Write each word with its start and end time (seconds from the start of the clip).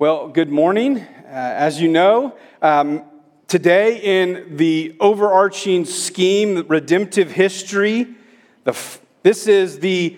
Well, 0.00 0.28
good 0.28 0.48
morning. 0.48 0.96
Uh, 0.96 1.04
as 1.28 1.78
you 1.78 1.86
know, 1.86 2.34
um, 2.62 3.02
today 3.48 3.98
in 3.98 4.56
the 4.56 4.96
overarching 4.98 5.84
scheme, 5.84 6.64
redemptive 6.68 7.30
history, 7.30 8.06
f- 8.64 9.02
this 9.22 9.46
is 9.46 9.80
the 9.80 10.16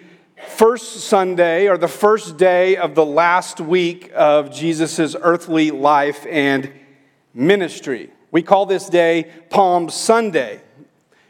first 0.50 1.00
Sunday 1.00 1.66
or 1.66 1.76
the 1.76 1.88
first 1.88 2.36
day 2.36 2.76
of 2.76 2.94
the 2.94 3.04
last 3.04 3.60
week 3.60 4.12
of 4.14 4.54
Jesus' 4.54 5.16
earthly 5.20 5.72
life 5.72 6.26
and 6.30 6.70
ministry. 7.34 8.12
We 8.30 8.42
call 8.42 8.66
this 8.66 8.88
day 8.88 9.32
Palm 9.50 9.90
Sunday. 9.90 10.60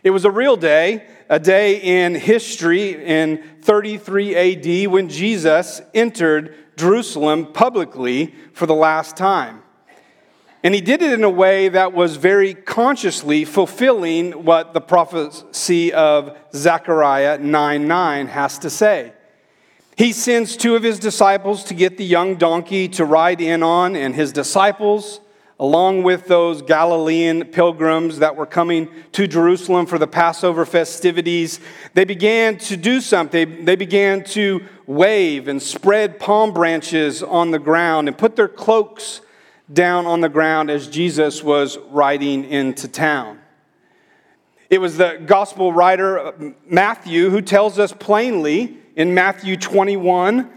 It 0.04 0.10
was 0.10 0.26
a 0.26 0.30
real 0.30 0.58
day, 0.58 1.06
a 1.30 1.40
day 1.40 1.76
in 1.76 2.14
history 2.14 3.02
in 3.02 3.42
33 3.62 4.84
AD 4.84 4.92
when 4.92 5.08
Jesus 5.08 5.80
entered 5.94 6.54
Jerusalem 6.76 7.52
publicly 7.52 8.34
for 8.52 8.66
the 8.66 8.74
last 8.74 9.16
time. 9.16 9.62
And 10.64 10.74
he 10.74 10.80
did 10.80 11.02
it 11.02 11.12
in 11.12 11.24
a 11.24 11.30
way 11.30 11.68
that 11.68 11.92
was 11.92 12.16
very 12.16 12.54
consciously 12.54 13.44
fulfilling 13.44 14.44
what 14.44 14.74
the 14.74 14.80
prophecy 14.80 15.92
of 15.92 16.36
Zechariah 16.54 17.38
9 17.38 17.88
9 17.88 18.26
has 18.28 18.58
to 18.60 18.70
say. 18.70 19.12
He 19.96 20.12
sends 20.12 20.56
two 20.56 20.76
of 20.76 20.82
his 20.82 20.98
disciples 20.98 21.64
to 21.64 21.74
get 21.74 21.98
the 21.98 22.04
young 22.04 22.36
donkey 22.36 22.88
to 22.90 23.04
ride 23.04 23.40
in 23.40 23.62
on, 23.62 23.96
and 23.96 24.14
his 24.14 24.32
disciples, 24.32 25.20
along 25.60 26.02
with 26.02 26.26
those 26.26 26.62
Galilean 26.62 27.44
pilgrims 27.44 28.18
that 28.18 28.36
were 28.36 28.46
coming 28.46 28.88
to 29.12 29.26
Jerusalem 29.26 29.86
for 29.86 29.98
the 29.98 30.06
Passover 30.06 30.64
festivities, 30.64 31.60
they 31.94 32.04
began 32.04 32.58
to 32.58 32.76
do 32.76 33.00
something. 33.00 33.64
They 33.64 33.76
began 33.76 34.24
to 34.24 34.62
wave 34.86 35.48
and 35.48 35.62
spread 35.62 36.18
palm 36.18 36.52
branches 36.52 37.22
on 37.22 37.50
the 37.50 37.58
ground 37.58 38.08
and 38.08 38.16
put 38.16 38.36
their 38.36 38.48
cloaks 38.48 39.20
down 39.72 40.06
on 40.06 40.20
the 40.20 40.28
ground 40.28 40.70
as 40.70 40.88
Jesus 40.88 41.42
was 41.42 41.78
riding 41.90 42.44
into 42.44 42.88
town. 42.88 43.38
It 44.72 44.80
was 44.80 44.96
the 44.96 45.22
gospel 45.24 45.72
writer 45.72 46.18
uh, 46.18 46.32
Matthew 46.66 47.30
who 47.30 47.42
tells 47.42 47.78
us 47.78 47.92
plainly 47.92 48.78
in 48.96 49.12
Matthew 49.14 49.56
21 49.56 50.50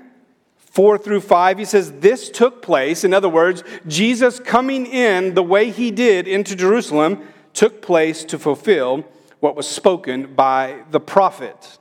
4 0.76 0.98
through 0.98 1.22
5, 1.22 1.58
he 1.58 1.64
says, 1.64 1.90
This 2.02 2.30
took 2.30 2.62
place. 2.62 3.06
In 3.06 3.14
other 3.14 3.30
words, 3.30 3.64
Jesus 3.88 4.42
coming 4.42 4.86
in 4.86 5.34
the 5.34 5.42
way 5.42 5.72
he 5.72 5.90
did 5.90 6.28
into 6.28 6.54
Jerusalem 6.54 7.26
took 7.54 7.82
place 7.82 8.26
to 8.26 8.38
fulfill 8.38 9.06
what 9.40 9.56
was 9.56 9.70
spoken 9.70 10.36
by 10.36 10.84
the 10.92 11.00
prophet. 11.00 11.80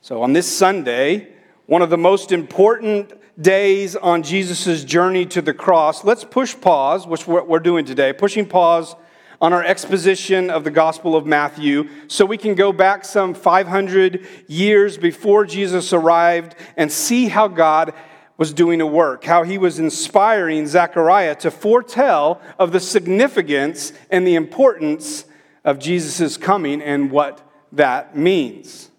So 0.00 0.22
on 0.22 0.32
this 0.32 0.52
Sunday, 0.52 1.28
one 1.66 1.80
of 1.80 1.88
the 1.88 1.96
most 1.96 2.32
important 2.32 3.12
days 3.40 3.94
on 3.94 4.24
Jesus' 4.24 4.82
journey 4.82 5.24
to 5.26 5.40
the 5.40 5.54
cross, 5.54 6.02
let's 6.02 6.24
push 6.24 6.60
pause, 6.60 7.06
which 7.06 7.28
what 7.28 7.48
we're 7.48 7.60
doing 7.60 7.84
today, 7.84 8.12
pushing 8.12 8.44
pause 8.44 8.96
on 9.40 9.52
our 9.52 9.62
exposition 9.64 10.50
of 10.50 10.64
the 10.64 10.70
Gospel 10.70 11.14
of 11.14 11.26
Matthew 11.26 11.88
so 12.08 12.26
we 12.26 12.36
can 12.36 12.54
go 12.54 12.72
back 12.72 13.04
some 13.04 13.34
500 13.34 14.26
years 14.48 14.98
before 14.98 15.44
Jesus 15.44 15.92
arrived 15.92 16.56
and 16.76 16.90
see 16.90 17.28
how 17.28 17.48
God 17.48 17.92
was 18.36 18.52
doing 18.52 18.80
a 18.80 18.86
work, 18.86 19.24
how 19.24 19.42
he 19.42 19.58
was 19.58 19.78
inspiring 19.78 20.66
Zechariah 20.66 21.34
to 21.36 21.50
foretell 21.50 22.40
of 22.58 22.72
the 22.72 22.80
significance 22.80 23.92
and 24.10 24.26
the 24.26 24.36
importance 24.36 25.24
of 25.64 25.78
Jesus' 25.78 26.36
coming 26.36 26.80
and 26.80 27.10
what 27.10 27.42
that 27.72 28.16
means. 28.16 28.90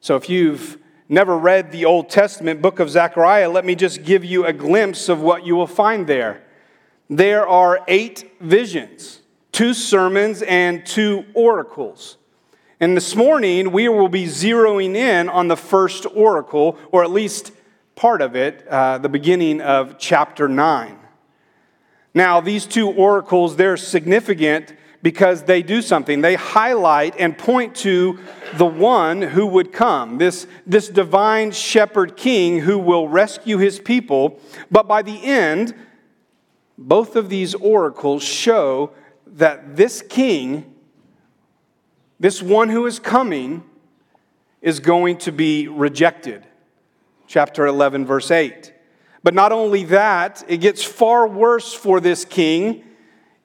So 0.00 0.16
if 0.16 0.30
you've 0.30 0.78
never 1.08 1.36
read 1.36 1.72
the 1.72 1.84
Old 1.84 2.08
Testament 2.08 2.62
book 2.62 2.78
of 2.78 2.88
Zechariah, 2.88 3.50
let 3.50 3.64
me 3.64 3.74
just 3.74 4.04
give 4.04 4.24
you 4.24 4.46
a 4.46 4.52
glimpse 4.52 5.08
of 5.08 5.20
what 5.20 5.44
you 5.44 5.56
will 5.56 5.66
find 5.66 6.06
there. 6.06 6.42
There 7.08 7.46
are 7.46 7.80
eight 7.88 8.32
visions, 8.40 9.19
two 9.60 9.74
sermons, 9.74 10.40
and 10.40 10.86
two 10.86 11.22
oracles. 11.34 12.16
And 12.80 12.96
this 12.96 13.14
morning, 13.14 13.72
we 13.72 13.90
will 13.90 14.08
be 14.08 14.24
zeroing 14.24 14.96
in 14.96 15.28
on 15.28 15.48
the 15.48 15.56
first 15.56 16.06
oracle, 16.14 16.78
or 16.90 17.04
at 17.04 17.10
least 17.10 17.52
part 17.94 18.22
of 18.22 18.34
it, 18.34 18.66
uh, 18.68 18.96
the 18.96 19.10
beginning 19.10 19.60
of 19.60 19.98
chapter 19.98 20.48
9. 20.48 20.98
Now, 22.14 22.40
these 22.40 22.64
two 22.64 22.90
oracles, 22.90 23.56
they're 23.56 23.76
significant 23.76 24.72
because 25.02 25.42
they 25.42 25.62
do 25.62 25.82
something. 25.82 26.22
They 26.22 26.36
highlight 26.36 27.16
and 27.18 27.36
point 27.36 27.74
to 27.76 28.18
the 28.54 28.64
one 28.64 29.20
who 29.20 29.46
would 29.46 29.74
come, 29.74 30.16
this, 30.16 30.46
this 30.66 30.88
divine 30.88 31.50
shepherd 31.50 32.16
king 32.16 32.60
who 32.60 32.78
will 32.78 33.08
rescue 33.08 33.58
his 33.58 33.78
people. 33.78 34.40
But 34.70 34.88
by 34.88 35.02
the 35.02 35.22
end, 35.22 35.74
both 36.78 37.14
of 37.14 37.28
these 37.28 37.54
oracles 37.54 38.22
show 38.22 38.92
that 39.36 39.76
this 39.76 40.02
king, 40.02 40.74
this 42.18 42.42
one 42.42 42.68
who 42.68 42.86
is 42.86 42.98
coming, 42.98 43.64
is 44.60 44.80
going 44.80 45.18
to 45.18 45.32
be 45.32 45.68
rejected. 45.68 46.46
Chapter 47.26 47.66
11, 47.66 48.06
verse 48.06 48.30
8. 48.30 48.72
But 49.22 49.34
not 49.34 49.52
only 49.52 49.84
that, 49.84 50.44
it 50.48 50.58
gets 50.58 50.82
far 50.82 51.26
worse 51.28 51.72
for 51.72 52.00
this 52.00 52.24
king. 52.24 52.84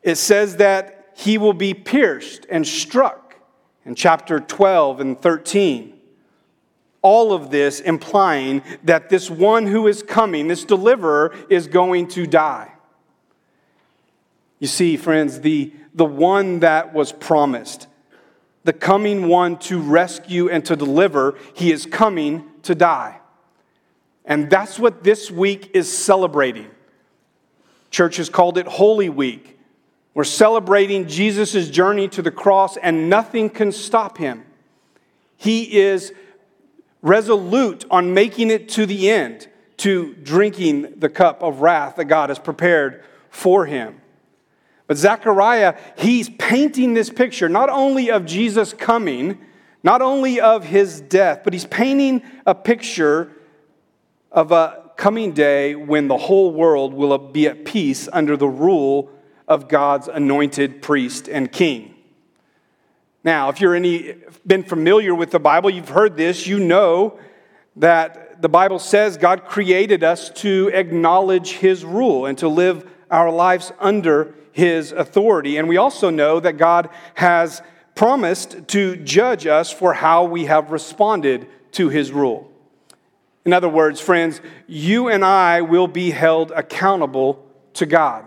It 0.01 0.15
says 0.15 0.57
that 0.57 1.13
he 1.15 1.37
will 1.37 1.53
be 1.53 1.73
pierced 1.73 2.45
and 2.49 2.65
struck 2.65 3.35
in 3.85 3.95
chapter 3.95 4.39
12 4.39 4.99
and 4.99 5.19
13. 5.19 5.93
All 7.01 7.33
of 7.33 7.51
this 7.51 7.79
implying 7.79 8.63
that 8.83 9.09
this 9.09 9.29
one 9.29 9.67
who 9.67 9.87
is 9.87 10.01
coming, 10.01 10.47
this 10.47 10.65
deliverer, 10.65 11.35
is 11.49 11.67
going 11.67 12.07
to 12.09 12.25
die. 12.25 12.71
You 14.65 14.69
see, 14.69 14.97
friends, 14.97 15.41
the, 15.41 15.71
the 15.93 16.05
one 16.05 16.61
that 16.61 16.91
was 16.91 17.11
promised, 17.11 17.85
the 18.63 18.73
coming 18.73 19.27
one 19.27 19.59
to 19.59 19.79
rescue 19.79 20.49
and 20.49 20.65
to 20.65 20.75
deliver, 20.75 21.37
he 21.53 21.71
is 21.71 21.85
coming 21.85 22.49
to 22.63 22.73
die. 22.73 23.19
And 24.25 24.49
that's 24.49 24.79
what 24.79 25.03
this 25.03 25.29
week 25.29 25.69
is 25.75 25.95
celebrating. 25.95 26.71
Church 27.91 28.17
has 28.17 28.27
called 28.27 28.57
it 28.57 28.65
Holy 28.65 29.07
Week. 29.07 29.59
We're 30.15 30.23
celebrating 30.23 31.07
Jesus' 31.07 31.69
journey 31.69 32.07
to 32.07 32.23
the 32.23 32.31
cross, 32.31 32.75
and 32.75 33.07
nothing 33.07 33.51
can 33.51 33.71
stop 33.71 34.17
him. 34.17 34.45
He 35.37 35.77
is 35.77 36.11
resolute 37.03 37.85
on 37.91 38.15
making 38.15 38.49
it 38.49 38.67
to 38.69 38.87
the 38.87 39.11
end, 39.11 39.47
to 39.77 40.15
drinking 40.15 40.95
the 40.97 41.09
cup 41.09 41.43
of 41.43 41.61
wrath 41.61 41.97
that 41.97 42.05
God 42.05 42.29
has 42.29 42.39
prepared 42.39 43.03
for 43.29 43.67
him. 43.67 44.01
But 44.87 44.97
Zechariah, 44.97 45.75
he's 45.97 46.29
painting 46.29 46.93
this 46.93 47.09
picture 47.09 47.49
not 47.49 47.69
only 47.69 48.11
of 48.11 48.25
Jesus 48.25 48.73
coming, 48.73 49.39
not 49.83 50.01
only 50.01 50.39
of 50.39 50.63
his 50.63 51.01
death, 51.01 51.41
but 51.43 51.53
he's 51.53 51.65
painting 51.65 52.21
a 52.45 52.53
picture 52.53 53.31
of 54.31 54.51
a 54.51 54.91
coming 54.97 55.31
day 55.31 55.75
when 55.75 56.07
the 56.07 56.17
whole 56.17 56.51
world 56.51 56.93
will 56.93 57.17
be 57.17 57.47
at 57.47 57.65
peace 57.65 58.07
under 58.13 58.37
the 58.37 58.47
rule 58.47 59.09
of 59.47 59.67
God's 59.67 60.07
anointed 60.07 60.81
priest 60.81 61.27
and 61.27 61.51
king. 61.51 61.95
Now, 63.23 63.49
if 63.49 63.59
you're 63.59 63.75
any 63.75 64.15
been 64.45 64.63
familiar 64.63 65.15
with 65.15 65.31
the 65.31 65.39
Bible, 65.39 65.69
you've 65.69 65.89
heard 65.89 66.15
this, 66.15 66.45
you 66.45 66.59
know 66.59 67.19
that 67.75 68.41
the 68.41 68.49
Bible 68.49 68.79
says 68.79 69.17
God 69.17 69.45
created 69.45 70.03
us 70.03 70.29
to 70.41 70.69
acknowledge 70.73 71.53
his 71.53 71.83
rule 71.83 72.25
and 72.25 72.37
to 72.37 72.47
live 72.47 72.89
our 73.09 73.31
lives 73.31 73.71
under 73.79 74.35
his 74.55 74.93
authority. 74.93 75.57
And 75.57 75.67
we 75.67 75.75
also 75.75 76.09
know 76.09 76.39
that 76.39 76.53
God 76.53 76.87
has 77.15 77.61
promised 77.93 78.69
to 78.69 78.95
judge 78.95 79.45
us 79.45 79.69
for 79.69 79.93
how 79.93 80.23
we 80.23 80.45
have 80.45 80.71
responded 80.71 81.45
to 81.73 81.89
his 81.89 82.13
rule. 82.13 82.49
In 83.43 83.51
other 83.51 83.67
words, 83.67 83.99
friends, 83.99 84.39
you 84.65 85.09
and 85.09 85.25
I 85.25 85.59
will 85.59 85.87
be 85.87 86.11
held 86.11 86.51
accountable 86.51 87.45
to 87.73 87.85
God 87.85 88.23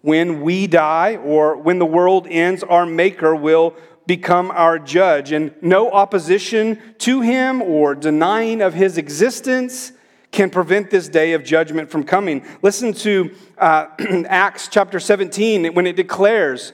when 0.00 0.40
we 0.40 0.66
die 0.66 1.16
or 1.16 1.58
when 1.58 1.78
the 1.78 1.84
world 1.84 2.26
ends, 2.26 2.62
our 2.62 2.86
Maker 2.86 3.36
will 3.36 3.74
become 4.06 4.50
our 4.50 4.78
judge. 4.78 5.30
And 5.30 5.54
no 5.60 5.90
opposition 5.90 6.80
to 7.00 7.20
him 7.20 7.60
or 7.60 7.94
denying 7.94 8.62
of 8.62 8.72
his 8.72 8.96
existence 8.96 9.92
can 10.32 10.48
prevent 10.50 10.90
this 10.90 11.08
day 11.08 11.34
of 11.34 11.44
judgment 11.44 11.90
from 11.90 12.02
coming. 12.02 12.44
Listen 12.62 12.92
to 12.94 13.34
uh, 13.58 13.86
Acts 14.26 14.68
chapter 14.68 14.98
17 14.98 15.74
when 15.74 15.86
it 15.86 15.94
declares 15.94 16.72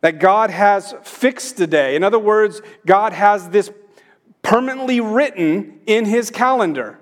that 0.00 0.18
God 0.18 0.50
has 0.50 0.94
fixed 1.02 1.58
a 1.60 1.66
day. 1.66 1.96
In 1.96 2.04
other 2.04 2.18
words, 2.18 2.60
God 2.84 3.12
has 3.12 3.48
this 3.50 3.70
permanently 4.42 5.00
written 5.00 5.80
in 5.86 6.04
his 6.04 6.30
calendar. 6.30 6.98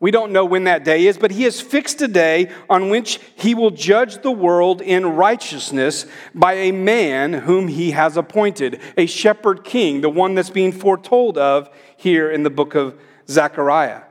We 0.00 0.10
don't 0.10 0.32
know 0.32 0.44
when 0.44 0.64
that 0.64 0.84
day 0.84 1.06
is, 1.06 1.16
but 1.16 1.30
he 1.30 1.44
has 1.44 1.60
fixed 1.60 2.02
a 2.02 2.08
day 2.08 2.50
on 2.68 2.90
which 2.90 3.20
he 3.36 3.54
will 3.54 3.70
judge 3.70 4.20
the 4.20 4.30
world 4.30 4.82
in 4.82 5.06
righteousness 5.06 6.04
by 6.34 6.54
a 6.54 6.72
man 6.72 7.32
whom 7.32 7.68
he 7.68 7.92
has 7.92 8.16
appointed, 8.16 8.80
a 8.98 9.06
shepherd 9.06 9.64
king, 9.64 10.02
the 10.02 10.10
one 10.10 10.34
that's 10.34 10.50
being 10.50 10.72
foretold 10.72 11.38
of 11.38 11.70
here 11.96 12.30
in 12.30 12.42
the 12.42 12.50
book 12.50 12.74
of 12.74 12.98
Zechariah. 13.28 14.02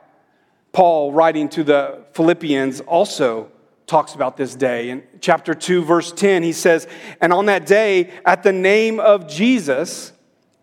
Paul, 0.74 1.14
writing 1.14 1.50
to 1.50 1.64
the 1.64 2.04
Philippians 2.14 2.82
also 2.82 3.52
talks 3.86 4.16
about 4.16 4.38
this 4.38 4.56
day. 4.56 4.90
In 4.90 5.04
chapter 5.22 5.54
2, 5.54 5.84
verse 5.84 6.12
10, 6.12 6.42
he 6.42 6.52
says, 6.52 6.88
And 7.22 7.32
on 7.32 7.46
that 7.46 7.68
day, 7.68 8.10
at 8.26 8.42
the 8.42 8.52
name 8.52 9.00
of 9.00 9.28
Jesus, 9.28 10.12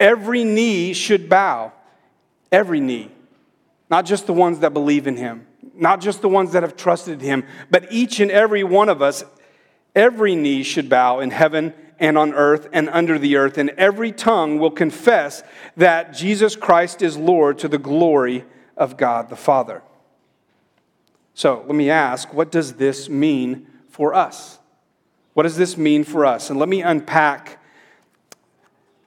every 0.01 0.43
knee 0.43 0.93
should 0.95 1.29
bow. 1.29 1.73
Every 2.51 2.81
knee. 2.81 3.13
Not 3.89 4.05
just 4.05 4.27
the 4.27 4.33
ones 4.33 4.59
that 4.61 4.75
believe 4.75 5.07
in 5.07 5.17
him, 5.17 5.47
not 5.75 6.01
just 6.01 6.23
the 6.23 6.29
ones 6.29 6.53
that 6.53 6.65
have 6.65 6.77
trusted 6.77 7.21
him, 7.21 7.45
but 7.71 7.93
each 7.93 8.19
and 8.19 8.33
every 8.33 8.65
one 8.65 8.89
of 8.89 9.03
us, 9.03 9.25
every 9.95 10.35
knee 10.35 10.65
should 10.65 10.89
bow 10.89 11.21
in 11.21 11.31
heaven 11.31 11.73
and 12.01 12.19
on 12.19 12.35
earth 12.35 12.69
and 12.73 12.89
under 12.89 13.17
the 13.17 13.37
earth, 13.37 13.59
and 13.59 13.71
every 13.71 14.11
tongue 14.11 14.59
will 14.59 14.71
confess 14.71 15.45
that 15.77 16.15
Jesus 16.15 16.57
Christ 16.57 17.01
is 17.01 17.17
Lord 17.17 17.59
to 17.59 17.69
the 17.69 17.79
glory 17.79 18.45
of 18.77 18.97
God 18.97 19.29
the 19.29 19.37
Father. 19.37 19.83
So 21.41 21.65
let 21.67 21.75
me 21.75 21.89
ask, 21.89 22.35
what 22.35 22.51
does 22.51 22.75
this 22.75 23.09
mean 23.09 23.67
for 23.89 24.13
us? 24.13 24.59
What 25.33 25.45
does 25.45 25.57
this 25.57 25.79
mean 25.79 26.05
for 26.05 26.27
us? 26.27 26.51
And 26.51 26.59
let 26.59 26.69
me 26.69 26.83
unpack 26.83 27.59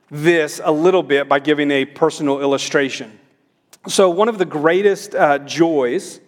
this 0.09 0.59
a 0.63 0.71
little 0.71 1.03
bit 1.03 1.29
by 1.29 1.37
giving 1.37 1.69
a 1.69 1.85
personal 1.85 2.41
illustration. 2.41 3.19
So, 3.87 4.09
one 4.09 4.29
of 4.29 4.39
the 4.39 4.45
greatest 4.45 5.13
uh, 5.13 5.37
joys, 5.37 6.21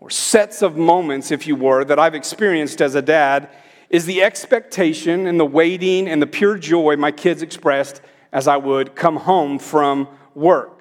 or 0.00 0.10
sets 0.10 0.60
of 0.60 0.76
moments, 0.76 1.30
if 1.30 1.46
you 1.46 1.54
were, 1.54 1.84
that 1.84 2.00
I've 2.00 2.16
experienced 2.16 2.82
as 2.82 2.96
a 2.96 3.02
dad 3.02 3.48
is 3.90 4.06
the 4.06 4.24
expectation 4.24 5.28
and 5.28 5.38
the 5.38 5.46
waiting 5.46 6.08
and 6.08 6.20
the 6.20 6.26
pure 6.26 6.58
joy 6.58 6.96
my 6.96 7.12
kids 7.12 7.42
expressed 7.42 8.00
as 8.32 8.48
I 8.48 8.56
would 8.56 8.96
come 8.96 9.18
home 9.18 9.60
from 9.60 10.08
work. 10.34 10.73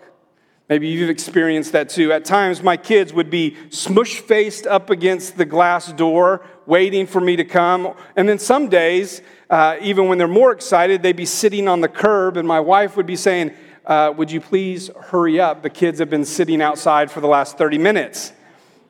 Maybe 0.69 0.87
you've 0.87 1.09
experienced 1.09 1.73
that 1.73 1.89
too. 1.89 2.13
At 2.13 2.23
times, 2.23 2.63
my 2.63 2.77
kids 2.77 3.11
would 3.13 3.29
be 3.29 3.57
smush 3.69 4.21
faced 4.21 4.65
up 4.65 4.89
against 4.89 5.37
the 5.37 5.45
glass 5.45 5.91
door, 5.91 6.45
waiting 6.65 7.05
for 7.05 7.19
me 7.19 7.35
to 7.35 7.43
come. 7.43 7.93
And 8.15 8.29
then 8.29 8.39
some 8.39 8.69
days, 8.69 9.21
uh, 9.49 9.75
even 9.81 10.07
when 10.07 10.17
they're 10.17 10.27
more 10.27 10.53
excited, 10.53 11.03
they'd 11.03 11.17
be 11.17 11.25
sitting 11.25 11.67
on 11.67 11.81
the 11.81 11.89
curb, 11.89 12.37
and 12.37 12.47
my 12.47 12.61
wife 12.61 12.95
would 12.95 13.05
be 13.05 13.17
saying, 13.17 13.51
uh, 13.85 14.13
Would 14.15 14.31
you 14.31 14.39
please 14.39 14.89
hurry 14.97 15.37
up? 15.37 15.63
The 15.63 15.69
kids 15.69 15.99
have 15.99 16.09
been 16.09 16.25
sitting 16.25 16.61
outside 16.61 17.11
for 17.11 17.19
the 17.19 17.27
last 17.27 17.57
30 17.57 17.77
minutes. 17.77 18.31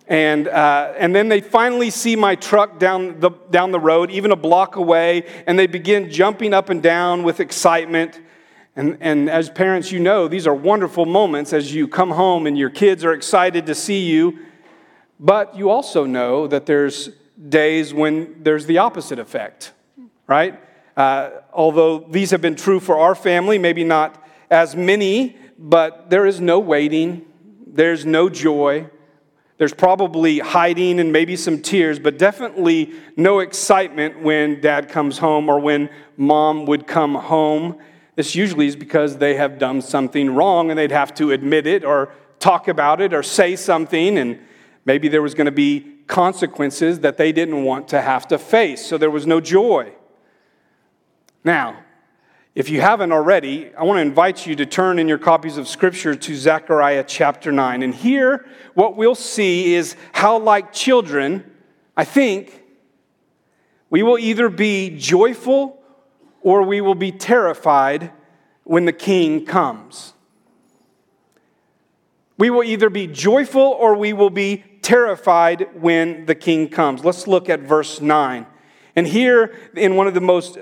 And, 0.08 0.48
uh, 0.48 0.94
and 0.98 1.16
then 1.16 1.30
they 1.30 1.42
finally 1.42 1.90
see 1.90 2.16
my 2.16 2.36
truck 2.36 2.78
down 2.78 3.20
the, 3.20 3.32
down 3.50 3.72
the 3.72 3.80
road, 3.80 4.12
even 4.12 4.32
a 4.32 4.36
block 4.36 4.76
away, 4.76 5.26
and 5.48 5.58
they 5.58 5.66
begin 5.66 6.12
jumping 6.12 6.54
up 6.54 6.70
and 6.70 6.84
down 6.84 7.24
with 7.24 7.40
excitement. 7.40 8.20
And, 8.76 8.98
and 9.02 9.30
as 9.30 9.50
parents, 9.50 9.92
you 9.92 10.00
know, 10.00 10.28
these 10.28 10.48
are 10.48 10.56
wonderful 10.56 11.06
moments 11.06 11.54
as 11.54 11.74
you 11.74 11.88
come 11.88 12.12
home 12.12 12.48
and 12.48 12.58
your 12.58 12.72
kids 12.72 13.06
are 13.06 13.14
excited 13.14 13.68
to 13.68 13.76
see 13.76 14.10
you. 14.10 14.40
But 15.20 15.56
you 15.56 15.70
also 15.70 16.06
know 16.06 16.48
that 16.48 16.66
there's 16.66 17.10
days 17.50 17.94
when 17.94 18.42
there's 18.44 18.66
the 18.66 18.80
opposite 18.80 19.20
effect, 19.20 19.74
right? 20.28 20.60
Uh, 20.98 21.30
although 21.52 22.00
these 22.00 22.32
have 22.32 22.42
been 22.42 22.56
true 22.56 22.80
for 22.80 22.98
our 22.98 23.16
family, 23.16 23.58
maybe 23.58 23.84
not 23.84 24.24
as 24.50 24.76
many, 24.76 25.38
but 25.58 26.10
there 26.10 26.26
is 26.26 26.42
no 26.42 26.60
waiting, 26.60 27.26
there's 27.66 28.06
no 28.06 28.30
joy. 28.30 28.90
There's 29.58 29.74
probably 29.74 30.40
hiding 30.40 31.00
and 31.00 31.12
maybe 31.12 31.36
some 31.36 31.62
tears, 31.62 32.00
but 32.00 32.18
definitely 32.18 32.94
no 33.16 33.40
excitement 33.40 34.20
when 34.22 34.60
dad 34.62 34.90
comes 34.90 35.20
home 35.20 35.48
or 35.48 35.60
when 35.60 35.90
mom 36.18 36.66
would 36.66 36.88
come 36.88 37.16
home. 37.16 37.78
This 38.16 38.36
usually 38.36 38.68
is 38.68 38.76
because 38.76 39.18
they 39.18 39.36
have 39.36 39.58
done 39.58 39.82
something 39.82 40.34
wrong 40.36 40.70
and 40.70 40.78
they'd 40.78 40.92
have 40.92 41.14
to 41.16 41.32
admit 41.32 41.66
it 41.66 41.84
or 41.84 42.14
talk 42.40 42.68
about 42.68 43.02
it 43.02 43.14
or 43.14 43.24
say 43.24 43.56
something, 43.56 44.18
and 44.18 44.40
maybe 44.86 45.08
there 45.08 45.22
was 45.22 45.34
going 45.34 45.46
to 45.46 45.52
be 45.52 45.94
consequences 46.08 47.00
that 47.00 47.18
they 47.18 47.32
didn't 47.32 47.64
want 47.64 47.88
to 47.88 48.02
have 48.02 48.28
to 48.28 48.38
face. 48.38 48.86
So 48.86 48.98
there 48.98 49.10
was 49.10 49.26
no 49.26 49.40
joy. 49.40 49.94
Now, 51.44 51.80
if 52.56 52.70
you 52.70 52.82
haven't 52.82 53.12
already, 53.12 53.74
I 53.74 53.84
want 53.84 53.98
to 53.98 54.02
invite 54.02 54.46
you 54.46 54.56
to 54.58 54.66
turn 54.66 55.00
in 55.00 55.08
your 55.08 55.18
copies 55.18 55.58
of 55.58 55.68
Scripture 55.68 56.14
to 56.14 56.36
Zechariah 56.36 57.04
chapter 57.08 57.52
9. 57.52 57.82
And 57.82 57.96
here, 57.96 58.46
what 58.76 58.96
we'll 58.96 59.16
see 59.16 59.74
is 59.74 59.96
how, 60.12 60.38
like 60.38 60.72
children, 60.72 61.52
I 61.98 62.06
think, 62.06 62.64
we 63.90 64.04
will 64.04 64.20
either 64.20 64.50
be 64.50 64.96
joyful 64.96 65.83
or 66.44 66.62
we 66.62 66.82
will 66.82 66.96
be 66.96 67.12
terrified 67.12 68.12
when 68.64 68.86
the 68.86 68.94
king 68.94 69.46
comes. 69.46 70.14
We 72.38 72.50
will 72.50 72.64
either 72.64 72.90
be 72.90 73.08
joyful 73.08 73.62
or 73.62 73.96
we 73.96 74.14
will 74.14 74.30
be 74.30 74.64
terrified 74.82 75.68
when 75.82 76.26
the 76.26 76.36
king 76.36 76.70
comes. 76.70 77.04
Let's 77.04 77.26
look 77.26 77.50
at 77.50 77.62
verse 77.62 78.02
9. 78.02 78.46
And 78.96 79.08
here, 79.08 79.56
in 79.76 79.96
one 79.96 80.08
of 80.08 80.14
the 80.14 80.22
most 80.22 80.58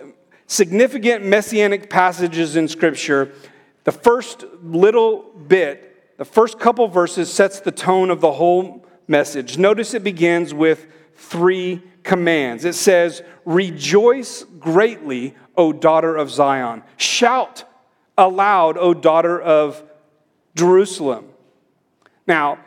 significant 0.48 1.26
messianic 1.26 1.90
passages 1.90 2.56
in 2.56 2.68
Scripture, 2.68 3.34
the 3.84 3.92
first 3.92 4.46
little 4.62 5.24
bit, 5.48 6.18
the 6.18 6.26
first 6.26 6.60
couple 6.60 6.88
verses, 6.88 7.34
sets 7.34 7.60
the 7.60 7.72
tone 7.72 8.10
of 8.10 8.22
the 8.22 8.34
whole 8.34 8.86
message. 9.08 9.58
Notice 9.58 9.94
it 9.94 10.04
begins 10.04 10.54
with 10.54 10.88
three 11.22 11.82
commands. 12.04 12.66
It 12.66 12.76
says, 12.76 13.22
Rejoice 13.46 14.44
greatly, 14.60 15.36
O 15.56 15.72
daughter 15.72 16.16
of 16.16 16.30
Zion. 16.30 16.84
Shout 16.98 17.64
aloud, 18.18 18.78
O 18.78 18.94
daughter 18.94 19.40
of 19.40 19.84
Jerusalem. 20.56 21.30
Now, 22.28 22.60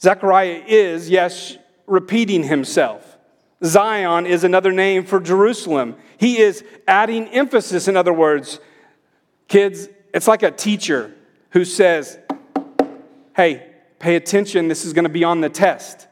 Zechariah 0.00 0.62
is, 0.66 1.08
yes, 1.08 1.56
repeating 1.86 2.44
himself. 2.44 3.18
Zion 3.64 4.26
is 4.26 4.44
another 4.44 4.72
name 4.72 5.04
for 5.04 5.20
Jerusalem. 5.20 5.96
He 6.18 6.38
is 6.38 6.62
adding 6.86 7.28
emphasis, 7.28 7.88
in 7.88 7.96
other 7.96 8.12
words. 8.12 8.60
Kids, 9.48 9.88
it's 10.12 10.28
like 10.28 10.42
a 10.42 10.50
teacher 10.50 11.14
who 11.50 11.64
says, 11.64 12.18
Hey, 13.34 13.70
pay 13.98 14.16
attention, 14.16 14.68
this 14.68 14.84
is 14.84 14.92
going 14.92 15.04
to 15.04 15.08
be 15.08 15.24
on 15.24 15.40
the 15.40 15.48
test. 15.48 16.06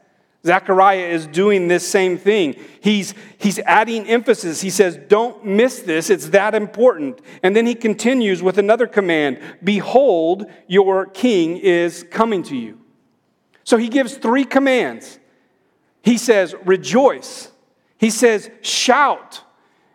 Zechariah 0.45 1.07
is 1.07 1.25
doing 1.25 1.69
this 1.69 1.87
same 1.87 2.17
thing. 2.17 2.55
He's, 2.81 3.13
he's 3.37 3.59
adding 3.59 4.07
emphasis. 4.07 4.59
He 4.59 4.69
says, 4.69 4.97
Don't 5.07 5.45
miss 5.45 5.79
this, 5.81 6.09
it's 6.09 6.29
that 6.29 6.53
important. 6.53 7.21
And 7.41 7.55
then 7.55 7.65
he 7.65 7.75
continues 7.75 8.43
with 8.43 8.57
another 8.57 8.87
command 8.87 9.39
Behold, 9.63 10.45
your 10.67 11.05
king 11.05 11.57
is 11.57 12.05
coming 12.11 12.43
to 12.43 12.57
you. 12.57 12.79
So 13.63 13.77
he 13.77 13.87
gives 13.87 14.17
three 14.17 14.43
commands. 14.43 15.17
He 16.01 16.17
says, 16.17 16.53
Rejoice. 16.65 17.49
He 17.97 18.09
says, 18.09 18.49
Shout. 18.61 19.43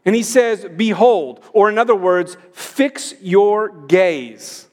And 0.06 0.16
he 0.16 0.22
says, 0.22 0.66
Behold. 0.76 1.44
Or 1.52 1.68
in 1.68 1.76
other 1.76 1.94
words, 1.94 2.38
fix 2.52 3.12
your 3.20 3.68
gaze. 3.68 4.66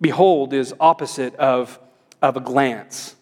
Behold 0.00 0.54
is 0.54 0.72
opposite 0.80 1.34
of, 1.34 1.78
of 2.22 2.38
a 2.38 2.40
glance. 2.40 3.16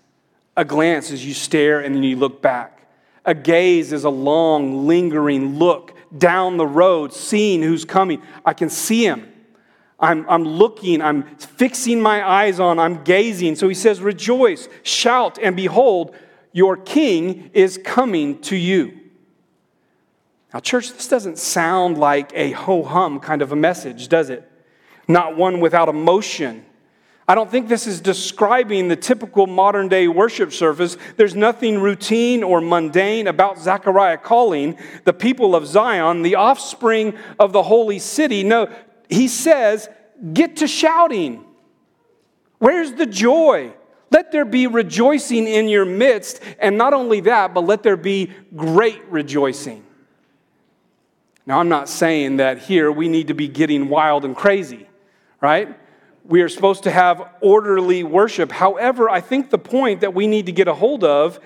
A 0.57 0.65
glance 0.65 1.11
is 1.11 1.25
you 1.25 1.35
stare 1.35 1.81
and 1.81 1.95
then 1.95 2.03
you 2.03 2.17
look 2.17 2.41
back. 2.41 2.89
A 3.25 3.35
gaze 3.35 3.93
is 3.93 4.05
a 4.05 4.11
long, 4.11 4.87
lingering 4.87 5.59
look 5.59 5.95
down 6.17 6.57
the 6.57 6.67
road, 6.67 7.13
seeing 7.13 7.63
who's 7.63 7.85
coming. 7.85 8.23
I 8.45 8.55
can 8.55 8.71
see 8.71 9.05
him. 9.05 9.33
I'm, 9.99 10.29
I'm 10.29 10.45
looking, 10.45 11.01
I'm 11.03 11.25
fixing 11.37 12.01
my 12.01 12.27
eyes 12.27 12.61
on, 12.61 12.79
I'm 12.79 13.03
gazing. 13.03 13.57
So 13.57 13.69
he 13.69 13.75
says, 13.75 14.01
Rejoice, 14.01 14.69
shout, 14.83 15.39
and 15.43 15.57
behold, 15.57 16.15
your 16.53 16.77
king 16.77 17.51
is 17.53 17.79
coming 17.83 18.41
to 18.43 18.57
you. 18.57 19.01
Now, 20.55 20.61
church, 20.61 20.93
this 20.93 21.09
doesn't 21.09 21.39
sound 21.39 21.99
like 21.99 22.33
a 22.35 22.53
ho 22.53 22.83
hum 22.83 23.21
kind 23.21 23.43
of 23.43 23.53
a 23.53 23.57
message, 23.57 24.09
does 24.09 24.31
it? 24.31 24.51
Not 25.09 25.37
one 25.37 25.61
without 25.61 25.89
emotion 25.89 26.65
I 27.29 27.35
don't 27.35 27.51
think 27.51 27.69
this 27.69 27.89
is 27.89 28.01
describing 28.01 28.87
the 28.87 28.95
typical 28.95 29.49
modern 29.49 29.89
day 29.89 30.07
worship 30.07 30.53
service. 30.53 30.97
There's 31.17 31.35
nothing 31.35 31.81
routine 31.81 32.45
or 32.45 32.61
mundane 32.61 33.27
about 33.27 33.59
Zechariah 33.59 34.19
calling 34.19 34.79
the 35.05 35.13
people 35.13 35.57
of 35.57 35.67
Zion 35.67 36.23
the 36.23 36.37
offspring 36.37 37.15
of 37.41 37.53
the 37.53 37.65
holy 37.65 37.99
city. 37.99 38.45
No, 38.45 38.71
he 39.09 39.27
says, 39.27 39.89
get 40.33 40.57
to 40.59 40.69
shouting. 40.69 41.45
Where's 42.59 42.93
the 42.93 43.07
joy? 43.07 43.73
Let 44.13 44.31
there 44.31 44.45
be 44.45 44.69
rejoicing 44.69 45.49
in 45.49 45.69
your 45.69 45.85
midst. 45.85 46.41
And 46.61 46.79
not 46.79 46.95
only 46.95 47.21
that, 47.23 47.55
but 47.55 47.63
let 47.63 47.83
there 47.83 47.97
be 47.97 48.31
great 48.55 49.05
rejoicing. 49.07 49.85
Now, 51.45 51.59
I'm 51.59 51.69
not 51.69 51.89
saying 51.89 52.39
that 52.39 52.59
here 52.59 52.91
we 52.91 53.09
need 53.09 53.29
to 53.29 53.35
be 53.35 53.49
getting 53.49 53.89
wild 53.89 54.25
and 54.25 54.35
crazy, 54.35 54.89
right? 55.41 55.77
We 56.29 56.43
are 56.43 56.49
supposed 56.49 56.83
to 56.85 56.91
have 56.91 57.29
orderly 57.41 58.03
worship. 58.03 58.51
However, 58.53 59.09
I 59.09 59.21
think 59.21 59.51
the 59.51 59.59
point 59.59 60.01
that 60.01 60.15
we 60.15 60.27
need 60.27 60.47
to 60.47 60.53
get 60.53 60.69
a 60.69 60.75
hold 60.75 61.05
of 61.05 61.41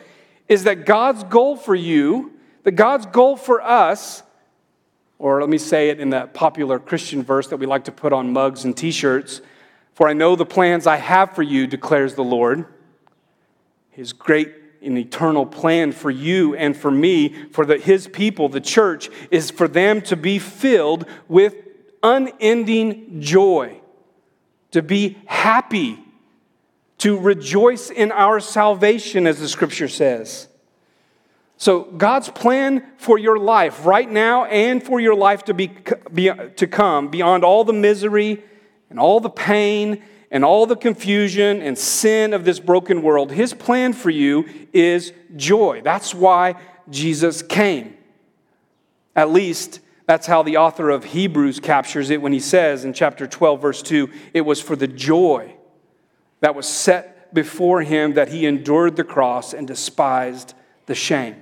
is 0.48 0.64
that 0.64 0.86
God's 0.86 1.22
goal 1.24 1.56
for 1.56 1.74
you, 1.74 2.32
that 2.64 2.72
God's 2.72 3.06
goal 3.06 3.36
for 3.36 3.62
us, 3.62 4.22
or 5.18 5.40
let 5.40 5.50
me 5.50 5.58
say 5.58 5.90
it 5.90 6.00
in 6.00 6.10
that 6.10 6.32
popular 6.32 6.78
Christian 6.78 7.22
verse 7.22 7.48
that 7.48 7.58
we 7.58 7.66
like 7.66 7.84
to 7.84 7.92
put 7.92 8.12
on 8.12 8.32
mugs 8.32 8.64
and 8.64 8.76
t 8.76 8.90
shirts 8.90 9.42
For 9.94 10.08
I 10.08 10.14
know 10.14 10.34
the 10.34 10.46
plans 10.46 10.86
I 10.86 10.96
have 10.96 11.34
for 11.34 11.42
you, 11.42 11.66
declares 11.66 12.14
the 12.14 12.24
Lord. 12.24 12.64
His 13.90 14.12
great 14.12 14.54
an 14.82 14.96
eternal 14.96 15.44
plan 15.44 15.92
for 15.92 16.10
you 16.10 16.54
and 16.54 16.76
for 16.76 16.90
me, 16.90 17.34
for 17.50 17.66
the, 17.66 17.76
his 17.76 18.08
people, 18.08 18.48
the 18.48 18.60
church, 18.60 19.10
is 19.30 19.50
for 19.50 19.68
them 19.68 20.00
to 20.02 20.16
be 20.16 20.38
filled 20.38 21.04
with 21.28 21.54
unending 22.02 23.20
joy, 23.20 23.79
to 24.70 24.82
be 24.82 25.18
happy, 25.26 25.98
to 26.98 27.18
rejoice 27.18 27.90
in 27.90 28.12
our 28.12 28.40
salvation, 28.40 29.26
as 29.26 29.40
the 29.40 29.48
scripture 29.48 29.88
says. 29.88 30.48
So, 31.56 31.82
God's 31.82 32.30
plan 32.30 32.86
for 32.96 33.18
your 33.18 33.38
life 33.38 33.84
right 33.84 34.10
now 34.10 34.46
and 34.46 34.82
for 34.82 34.98
your 34.98 35.14
life 35.14 35.44
to, 35.44 35.54
be, 35.54 35.70
be, 36.12 36.30
to 36.56 36.66
come, 36.66 37.08
beyond 37.08 37.44
all 37.44 37.64
the 37.64 37.74
misery 37.74 38.42
and 38.88 38.98
all 38.98 39.20
the 39.20 39.28
pain 39.28 40.02
and 40.30 40.44
all 40.44 40.64
the 40.64 40.76
confusion 40.76 41.60
and 41.60 41.76
sin 41.76 42.32
of 42.32 42.44
this 42.44 42.60
broken 42.60 43.02
world, 43.02 43.30
His 43.32 43.52
plan 43.52 43.92
for 43.92 44.10
you 44.10 44.48
is 44.72 45.12
joy. 45.36 45.82
That's 45.82 46.14
why 46.14 46.54
Jesus 46.88 47.42
came. 47.42 47.94
At 49.14 49.30
least, 49.30 49.80
that's 50.10 50.26
how 50.26 50.42
the 50.42 50.56
author 50.56 50.90
of 50.90 51.04
Hebrews 51.04 51.60
captures 51.60 52.10
it 52.10 52.20
when 52.20 52.32
he 52.32 52.40
says 52.40 52.84
in 52.84 52.92
chapter 52.92 53.28
12, 53.28 53.62
verse 53.62 53.80
2 53.80 54.10
it 54.34 54.40
was 54.40 54.60
for 54.60 54.74
the 54.74 54.88
joy 54.88 55.54
that 56.40 56.56
was 56.56 56.66
set 56.66 57.32
before 57.32 57.82
him 57.82 58.14
that 58.14 58.26
he 58.26 58.44
endured 58.44 58.96
the 58.96 59.04
cross 59.04 59.54
and 59.54 59.68
despised 59.68 60.54
the 60.86 60.96
shame. 60.96 61.40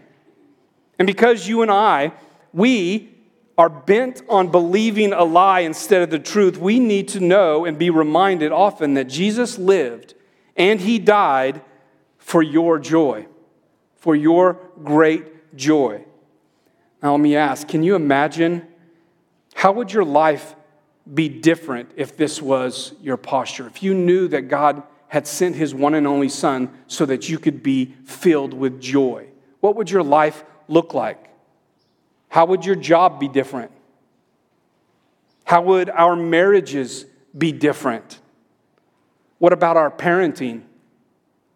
And 0.98 1.06
because 1.06 1.48
you 1.48 1.62
and 1.62 1.70
I, 1.70 2.12
we 2.52 3.14
are 3.56 3.70
bent 3.70 4.20
on 4.28 4.50
believing 4.50 5.14
a 5.14 5.24
lie 5.24 5.60
instead 5.60 6.02
of 6.02 6.10
the 6.10 6.18
truth, 6.18 6.58
we 6.58 6.78
need 6.78 7.08
to 7.08 7.20
know 7.20 7.64
and 7.64 7.78
be 7.78 7.88
reminded 7.88 8.52
often 8.52 8.92
that 8.92 9.04
Jesus 9.04 9.56
lived 9.56 10.12
and 10.56 10.78
he 10.78 10.98
died 10.98 11.62
for 12.18 12.42
your 12.42 12.78
joy, 12.78 13.28
for 13.96 14.14
your 14.14 14.60
great 14.84 15.56
joy. 15.56 16.04
Now, 17.02 17.12
let 17.12 17.20
me 17.20 17.36
ask 17.36 17.66
can 17.68 17.82
you 17.82 17.94
imagine 17.94 18.66
how 19.54 19.72
would 19.72 19.92
your 19.92 20.04
life 20.04 20.54
be 21.12 21.28
different 21.28 21.90
if 21.96 22.16
this 22.16 22.42
was 22.42 22.92
your 23.00 23.16
posture? 23.16 23.66
If 23.66 23.82
you 23.82 23.94
knew 23.94 24.28
that 24.28 24.42
God 24.42 24.82
had 25.08 25.26
sent 25.26 25.56
his 25.56 25.74
one 25.74 25.94
and 25.94 26.06
only 26.06 26.28
Son 26.28 26.70
so 26.86 27.06
that 27.06 27.28
you 27.28 27.38
could 27.38 27.62
be 27.62 27.94
filled 28.04 28.52
with 28.52 28.80
joy, 28.80 29.26
what 29.60 29.76
would 29.76 29.90
your 29.90 30.02
life 30.02 30.44
look 30.68 30.94
like? 30.94 31.28
How 32.28 32.44
would 32.46 32.64
your 32.64 32.76
job 32.76 33.18
be 33.18 33.28
different? 33.28 33.72
How 35.44 35.62
would 35.62 35.88
our 35.88 36.14
marriages 36.14 37.06
be 37.36 37.52
different? 37.52 38.20
What 39.38 39.52
about 39.52 39.76
our 39.76 39.90
parenting? 39.90 40.62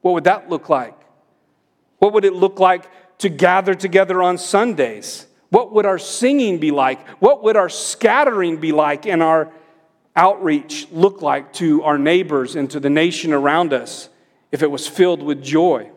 What 0.00 0.12
would 0.14 0.24
that 0.24 0.48
look 0.48 0.68
like? 0.68 0.98
What 1.98 2.14
would 2.14 2.24
it 2.24 2.32
look 2.32 2.58
like 2.58 2.88
to 3.18 3.28
gather 3.28 3.74
together 3.74 4.22
on 4.22 4.38
Sundays? 4.38 5.26
What 5.52 5.70
would 5.74 5.84
our 5.84 5.98
singing 5.98 6.56
be 6.56 6.70
like? 6.70 7.06
What 7.20 7.44
would 7.44 7.56
our 7.56 7.68
scattering 7.68 8.56
be 8.56 8.72
like 8.72 9.04
and 9.04 9.22
our 9.22 9.52
outreach 10.16 10.88
look 10.90 11.20
like 11.20 11.52
to 11.54 11.82
our 11.82 11.98
neighbors 11.98 12.56
and 12.56 12.70
to 12.70 12.80
the 12.80 12.88
nation 12.88 13.34
around 13.34 13.74
us 13.74 14.08
if 14.50 14.62
it 14.62 14.70
was 14.70 14.88
filled 14.88 15.22
with 15.22 15.42
joy? 15.42 15.90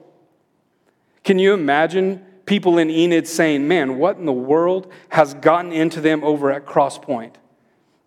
Can 1.24 1.40
you 1.40 1.54
imagine 1.54 2.26
people 2.46 2.78
in 2.78 2.90
Enid 2.90 3.30
saying, 3.30 3.66
Man, 3.66 3.98
what 3.98 4.18
in 4.18 4.26
the 4.26 4.34
world 4.34 4.92
has 5.08 5.34
gotten 5.36 5.72
into 5.72 6.02
them 6.02 6.22
over 6.26 6.52
at 6.52 6.66
Crosspoint? 6.66 7.36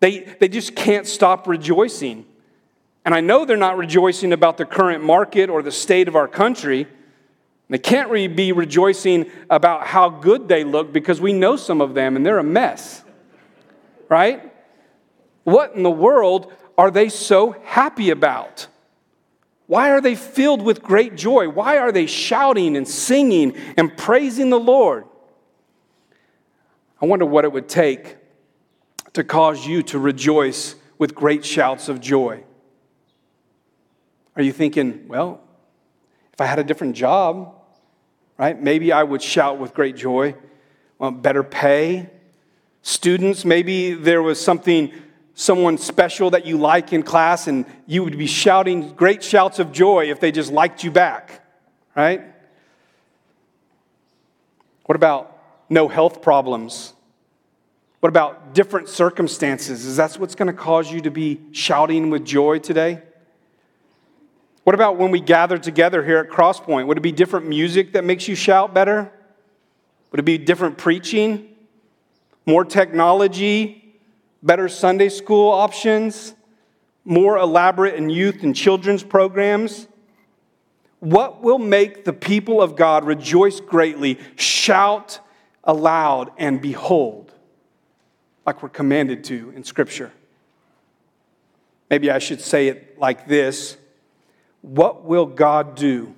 They, 0.00 0.18
they 0.18 0.48
just 0.48 0.76
can't 0.76 1.06
stop 1.06 1.46
rejoicing. 1.46 2.26
And 3.06 3.14
I 3.14 3.22
know 3.22 3.46
they're 3.46 3.56
not 3.56 3.78
rejoicing 3.78 4.34
about 4.34 4.58
the 4.58 4.66
current 4.66 5.02
market 5.02 5.48
or 5.48 5.62
the 5.62 5.72
state 5.72 6.08
of 6.08 6.14
our 6.14 6.28
country. 6.28 6.86
They 7.70 7.78
can't 7.78 8.10
really 8.10 8.28
be 8.28 8.52
rejoicing 8.52 9.30
about 9.50 9.86
how 9.86 10.08
good 10.08 10.48
they 10.48 10.64
look 10.64 10.92
because 10.92 11.20
we 11.20 11.32
know 11.32 11.56
some 11.56 11.80
of 11.80 11.94
them 11.94 12.16
and 12.16 12.24
they're 12.24 12.38
a 12.38 12.44
mess. 12.44 13.02
Right? 14.08 14.52
What 15.44 15.74
in 15.74 15.82
the 15.82 15.90
world 15.90 16.52
are 16.78 16.90
they 16.90 17.10
so 17.10 17.52
happy 17.64 18.10
about? 18.10 18.68
Why 19.66 19.90
are 19.90 20.00
they 20.00 20.14
filled 20.14 20.62
with 20.62 20.82
great 20.82 21.14
joy? 21.14 21.50
Why 21.50 21.76
are 21.76 21.92
they 21.92 22.06
shouting 22.06 22.74
and 22.74 22.88
singing 22.88 23.54
and 23.76 23.94
praising 23.96 24.48
the 24.48 24.58
Lord? 24.58 25.04
I 27.02 27.06
wonder 27.06 27.26
what 27.26 27.44
it 27.44 27.52
would 27.52 27.68
take 27.68 28.16
to 29.12 29.22
cause 29.22 29.66
you 29.66 29.82
to 29.84 29.98
rejoice 29.98 30.74
with 30.96 31.14
great 31.14 31.44
shouts 31.44 31.90
of 31.90 32.00
joy. 32.00 32.44
Are 34.36 34.42
you 34.42 34.52
thinking, 34.52 35.06
well, 35.06 35.40
if 36.32 36.40
I 36.40 36.46
had 36.46 36.58
a 36.58 36.64
different 36.64 36.96
job, 36.96 37.57
right, 38.38 38.60
maybe 38.60 38.92
I 38.92 39.02
would 39.02 39.22
shout 39.22 39.58
with 39.58 39.74
great 39.74 39.96
joy? 39.96 40.34
Better 41.00 41.42
pay? 41.42 42.08
Students, 42.82 43.44
maybe 43.44 43.94
there 43.94 44.22
was 44.22 44.40
something 44.40 44.92
someone 45.34 45.78
special 45.78 46.30
that 46.30 46.46
you 46.46 46.58
like 46.58 46.92
in 46.92 47.02
class 47.02 47.46
and 47.46 47.64
you 47.86 48.02
would 48.02 48.18
be 48.18 48.26
shouting 48.26 48.92
great 48.94 49.22
shouts 49.22 49.58
of 49.60 49.70
joy 49.70 50.10
if 50.10 50.18
they 50.18 50.32
just 50.32 50.50
liked 50.50 50.82
you 50.82 50.90
back, 50.90 51.44
right? 51.94 52.22
What 54.86 54.96
about 54.96 55.38
no 55.68 55.86
health 55.86 56.22
problems? 56.22 56.92
What 58.00 58.08
about 58.08 58.54
different 58.54 58.88
circumstances? 58.88 59.84
Is 59.84 59.96
that 59.98 60.14
what's 60.14 60.34
going 60.34 60.46
to 60.46 60.52
cause 60.52 60.90
you 60.90 61.00
to 61.02 61.10
be 61.10 61.40
shouting 61.52 62.10
with 62.10 62.24
joy 62.24 62.58
today? 62.58 63.02
What 64.68 64.74
about 64.74 64.98
when 64.98 65.10
we 65.10 65.20
gather 65.20 65.56
together 65.56 66.04
here 66.04 66.18
at 66.18 66.28
Crosspoint? 66.28 66.88
Would 66.88 66.98
it 66.98 67.00
be 67.00 67.10
different 67.10 67.46
music 67.46 67.94
that 67.94 68.04
makes 68.04 68.28
you 68.28 68.34
shout 68.34 68.74
better? 68.74 69.10
Would 70.10 70.20
it 70.20 70.24
be 70.24 70.36
different 70.36 70.76
preaching? 70.76 71.56
More 72.44 72.66
technology? 72.66 73.96
better 74.42 74.68
Sunday 74.68 75.08
school 75.08 75.50
options, 75.50 76.34
more 77.06 77.38
elaborate 77.38 77.94
in 77.94 78.10
youth 78.10 78.42
and 78.42 78.54
children's 78.54 79.02
programs? 79.02 79.88
What 81.00 81.40
will 81.40 81.58
make 81.58 82.04
the 82.04 82.12
people 82.12 82.60
of 82.60 82.76
God 82.76 83.06
rejoice 83.06 83.60
greatly, 83.60 84.18
shout 84.36 85.18
aloud, 85.64 86.30
and 86.36 86.60
behold, 86.60 87.32
like 88.44 88.62
we're 88.62 88.68
commanded 88.68 89.24
to 89.24 89.50
in 89.56 89.64
Scripture? 89.64 90.12
Maybe 91.88 92.10
I 92.10 92.18
should 92.18 92.42
say 92.42 92.68
it 92.68 92.98
like 92.98 93.26
this 93.26 93.78
What 94.62 95.04
will 95.04 95.26
God 95.26 95.74
do? 95.74 96.14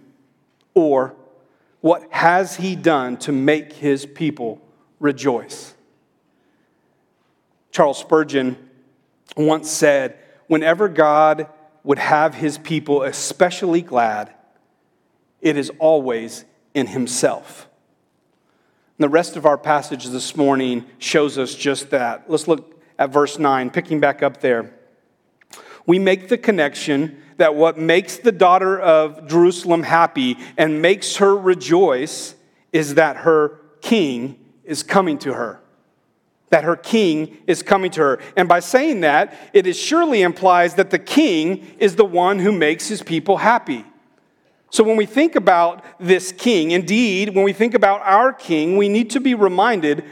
Or 0.75 1.15
what 1.81 2.07
has 2.11 2.57
He 2.57 2.77
done 2.77 3.17
to 3.19 3.33
make 3.33 3.73
His 3.73 4.07
people 4.07 4.61
rejoice? 4.99 5.75
Charles 7.73 7.99
Spurgeon 7.99 8.57
once 9.37 9.71
said, 9.71 10.19
Whenever 10.47 10.89
God 10.89 11.47
would 11.85 11.99
have 11.99 12.35
his 12.35 12.59
people 12.59 13.03
especially 13.03 13.83
glad, 13.83 14.35
it 15.41 15.57
is 15.57 15.71
always 15.79 16.45
in 16.75 16.89
himself. 16.89 17.69
And 18.99 19.05
the 19.05 19.09
rest 19.09 19.37
of 19.37 19.47
our 19.47 19.57
passage 19.57 20.07
this 20.07 20.37
morning 20.37 20.85
shows 20.99 21.39
us 21.39 21.55
just 21.55 21.91
that. 21.91 22.29
Let's 22.29 22.49
look 22.49 22.83
at 22.99 23.11
verse 23.11 23.39
9, 23.39 23.71
picking 23.71 24.01
back 24.01 24.23
up 24.23 24.41
there. 24.41 24.75
We 25.87 25.99
make 25.99 26.29
the 26.29 26.37
connection 26.37 27.23
that 27.41 27.55
what 27.55 27.79
makes 27.79 28.19
the 28.19 28.33
daughter 28.33 28.79
of 28.79 29.27
Jerusalem 29.27 29.83
happy 29.83 30.39
and 30.57 30.81
makes 30.81 31.17
her 31.17 31.37
rejoice 31.37 32.35
is 32.73 32.95
that 32.95 33.19
her 33.19 33.61
king 33.81 34.39
is 34.65 34.83
coming 34.83 35.19
to 35.19 35.35
her 35.35 35.61
that 36.51 36.65
her 36.65 36.77
king 36.77 37.39
is 37.47 37.63
coming 37.63 37.91
to 37.93 38.01
her. 38.01 38.21
And 38.37 38.49
by 38.49 38.61
saying 38.61 39.01
that, 39.01 39.35
it 39.53 39.67
is 39.67 39.79
surely 39.79 40.23
implies 40.23 40.75
that 40.75 40.91
the 40.91 40.99
king 40.99 41.77
is 41.79 41.97
the 41.97 42.05
one 42.05 42.41
who 42.41 42.53
makes 42.53 42.89
his 42.89 43.03
people 43.03 43.39
happy. 43.39 43.85
So 44.71 44.85
when 44.85 44.97
we 44.97 45.07
think 45.07 45.37
about 45.37 45.85
this 45.99 46.33
king, 46.33 46.73
indeed, 46.73 47.35
when 47.35 47.45
we 47.45 47.53
think 47.53 47.75
about 47.75 48.03
our 48.03 48.33
king, 48.33 48.77
we 48.77 48.89
need 48.89 49.11
to 49.11 49.21
be 49.21 49.35
reminded 49.35 50.05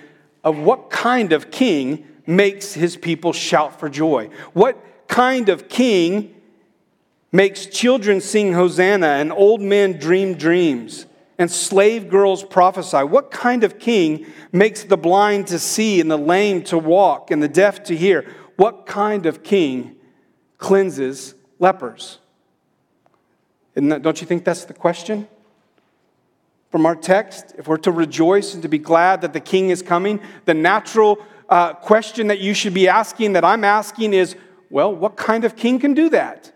of 0.42 0.58
what 0.58 0.90
kind 0.90 1.32
of 1.32 1.50
king 1.50 2.06
makes 2.26 2.73
his 2.73 2.97
people 2.97 3.32
shout 3.32 3.78
for 3.78 3.88
joy. 3.88 4.30
What 4.52 4.78
kind 5.08 5.49
of 5.49 5.68
king 5.68 6.35
makes 7.30 7.66
children 7.66 8.20
sing 8.20 8.52
Hosanna 8.52 9.06
and 9.06 9.32
old 9.32 9.61
men 9.61 9.99
dream 9.99 10.35
dreams? 10.35 11.06
and 11.38 11.50
slave 11.50 12.11
girls 12.11 12.42
prophesy. 12.42 12.99
What 12.99 13.30
kind 13.30 13.62
of 13.62 13.78
king 13.78 14.26
makes 14.50 14.82
the 14.82 14.97
blind 14.97 15.47
to 15.49 15.58
see 15.58 16.00
and 16.00 16.11
the 16.11 16.18
lame 16.18 16.64
to 16.64 16.76
walk 16.76 17.30
and 17.30 17.40
the 17.40 17.49
deaf 17.49 17.85
to 17.85 17.97
hear? 17.97 18.28
What 18.56 18.87
kind 18.87 19.25
of 19.25 19.44
king 19.44 19.97
cleanses 20.58 21.35
lepers? 21.61 22.18
That, 23.75 24.02
don't 24.02 24.20
you 24.20 24.26
think 24.26 24.44
that's 24.44 24.64
the 24.64 24.75
question? 24.75 25.28
From 26.70 26.85
our 26.85 26.97
text, 26.97 27.54
if 27.56 27.68
we're 27.68 27.76
to 27.78 27.92
rejoice 27.92 28.52
and 28.52 28.62
to 28.64 28.68
be 28.68 28.78
glad 28.78 29.20
that 29.20 29.32
the 29.32 29.40
king 29.40 29.70
is 29.70 29.80
coming, 29.80 30.20
the 30.44 30.54
natural 30.54 31.25
uh, 31.49 31.75
question 31.75 32.26
that 32.26 32.40
you 32.40 32.52
should 32.52 32.75
be 32.75 32.88
asking, 32.88 33.35
that 33.35 33.44
I'm 33.44 33.62
asking, 33.62 34.12
is 34.12 34.35
well, 34.68 34.94
what 34.94 35.16
kind 35.16 35.44
of 35.44 35.54
king 35.54 35.78
can 35.78 35.94
do 35.94 36.11
that? 36.11 36.52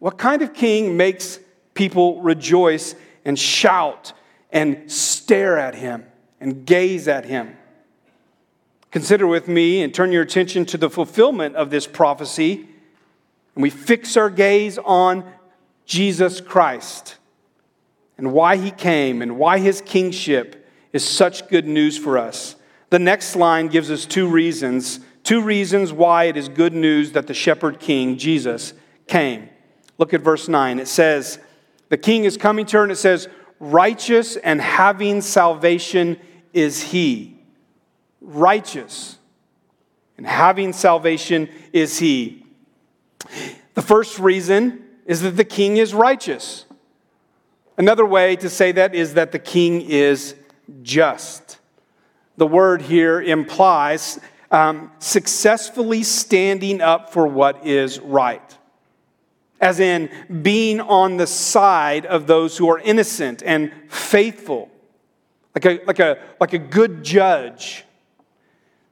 What 0.00 0.18
kind 0.18 0.42
of 0.42 0.52
king 0.52 0.96
makes 0.96 1.38
people 1.74 2.20
rejoice 2.20 2.94
and 3.24 3.38
shout 3.38 4.12
and 4.50 4.90
stare 4.90 5.58
at 5.58 5.74
him 5.74 6.04
and 6.40 6.66
gaze 6.66 7.06
at 7.06 7.24
him. 7.24 7.56
Consider 8.90 9.26
with 9.26 9.46
me 9.46 9.82
and 9.82 9.94
turn 9.94 10.10
your 10.10 10.22
attention 10.22 10.64
to 10.66 10.78
the 10.78 10.90
fulfillment 10.90 11.54
of 11.54 11.70
this 11.70 11.86
prophecy. 11.86 12.68
And 13.54 13.62
we 13.62 13.70
fix 13.70 14.16
our 14.16 14.30
gaze 14.30 14.78
on 14.78 15.24
Jesus 15.86 16.40
Christ 16.40 17.16
and 18.18 18.32
why 18.32 18.56
he 18.56 18.70
came 18.70 19.22
and 19.22 19.38
why 19.38 19.58
his 19.58 19.80
kingship 19.80 20.68
is 20.92 21.06
such 21.08 21.48
good 21.48 21.66
news 21.66 21.96
for 21.96 22.18
us. 22.18 22.56
The 22.90 22.98
next 22.98 23.36
line 23.36 23.68
gives 23.68 23.90
us 23.90 24.06
two 24.06 24.28
reasons, 24.28 25.00
two 25.22 25.40
reasons 25.40 25.92
why 25.92 26.24
it 26.24 26.36
is 26.36 26.48
good 26.48 26.74
news 26.74 27.12
that 27.12 27.28
the 27.28 27.34
shepherd 27.34 27.78
king, 27.78 28.18
Jesus, 28.18 28.72
came. 29.06 29.48
Look 30.00 30.12
at 30.12 30.22
verse 30.22 30.48
9. 30.48 30.80
It 30.80 30.88
says, 30.88 31.38
The 31.88 31.96
king 31.96 32.24
is 32.24 32.36
coming 32.36 32.66
to 32.66 32.78
her, 32.78 32.82
and 32.82 32.90
it 32.90 32.96
says, 32.96 33.28
Righteous 33.60 34.34
and 34.34 34.60
having 34.60 35.20
salvation 35.20 36.18
is 36.52 36.82
he 36.82 37.36
righteous, 38.20 39.18
and 40.16 40.26
having 40.26 40.72
salvation 40.72 41.48
is 41.72 41.98
he. 41.98 42.44
The 43.74 43.82
first 43.82 44.18
reason 44.18 44.84
is 45.06 45.22
that 45.22 45.36
the 45.36 45.44
king 45.44 45.76
is 45.76 45.94
righteous. 45.94 46.66
Another 47.78 48.04
way 48.04 48.36
to 48.36 48.50
say 48.50 48.72
that 48.72 48.94
is 48.94 49.14
that 49.14 49.32
the 49.32 49.38
king 49.38 49.80
is 49.80 50.34
just. 50.82 51.58
The 52.36 52.46
word 52.46 52.82
here 52.82 53.20
implies 53.20 54.20
um, 54.50 54.90
successfully 54.98 56.02
standing 56.02 56.80
up 56.80 57.12
for 57.12 57.26
what 57.26 57.66
is 57.66 57.98
right, 58.00 58.58
as 59.60 59.80
in 59.80 60.10
being 60.42 60.80
on 60.80 61.16
the 61.16 61.26
side 61.26 62.06
of 62.06 62.26
those 62.26 62.56
who 62.56 62.68
are 62.68 62.78
innocent 62.78 63.42
and 63.44 63.72
faithful, 63.88 64.70
like 65.54 65.66
a, 65.66 65.84
like 65.86 65.98
a, 65.98 66.18
like 66.40 66.52
a 66.52 66.58
good 66.58 67.02
judge 67.02 67.84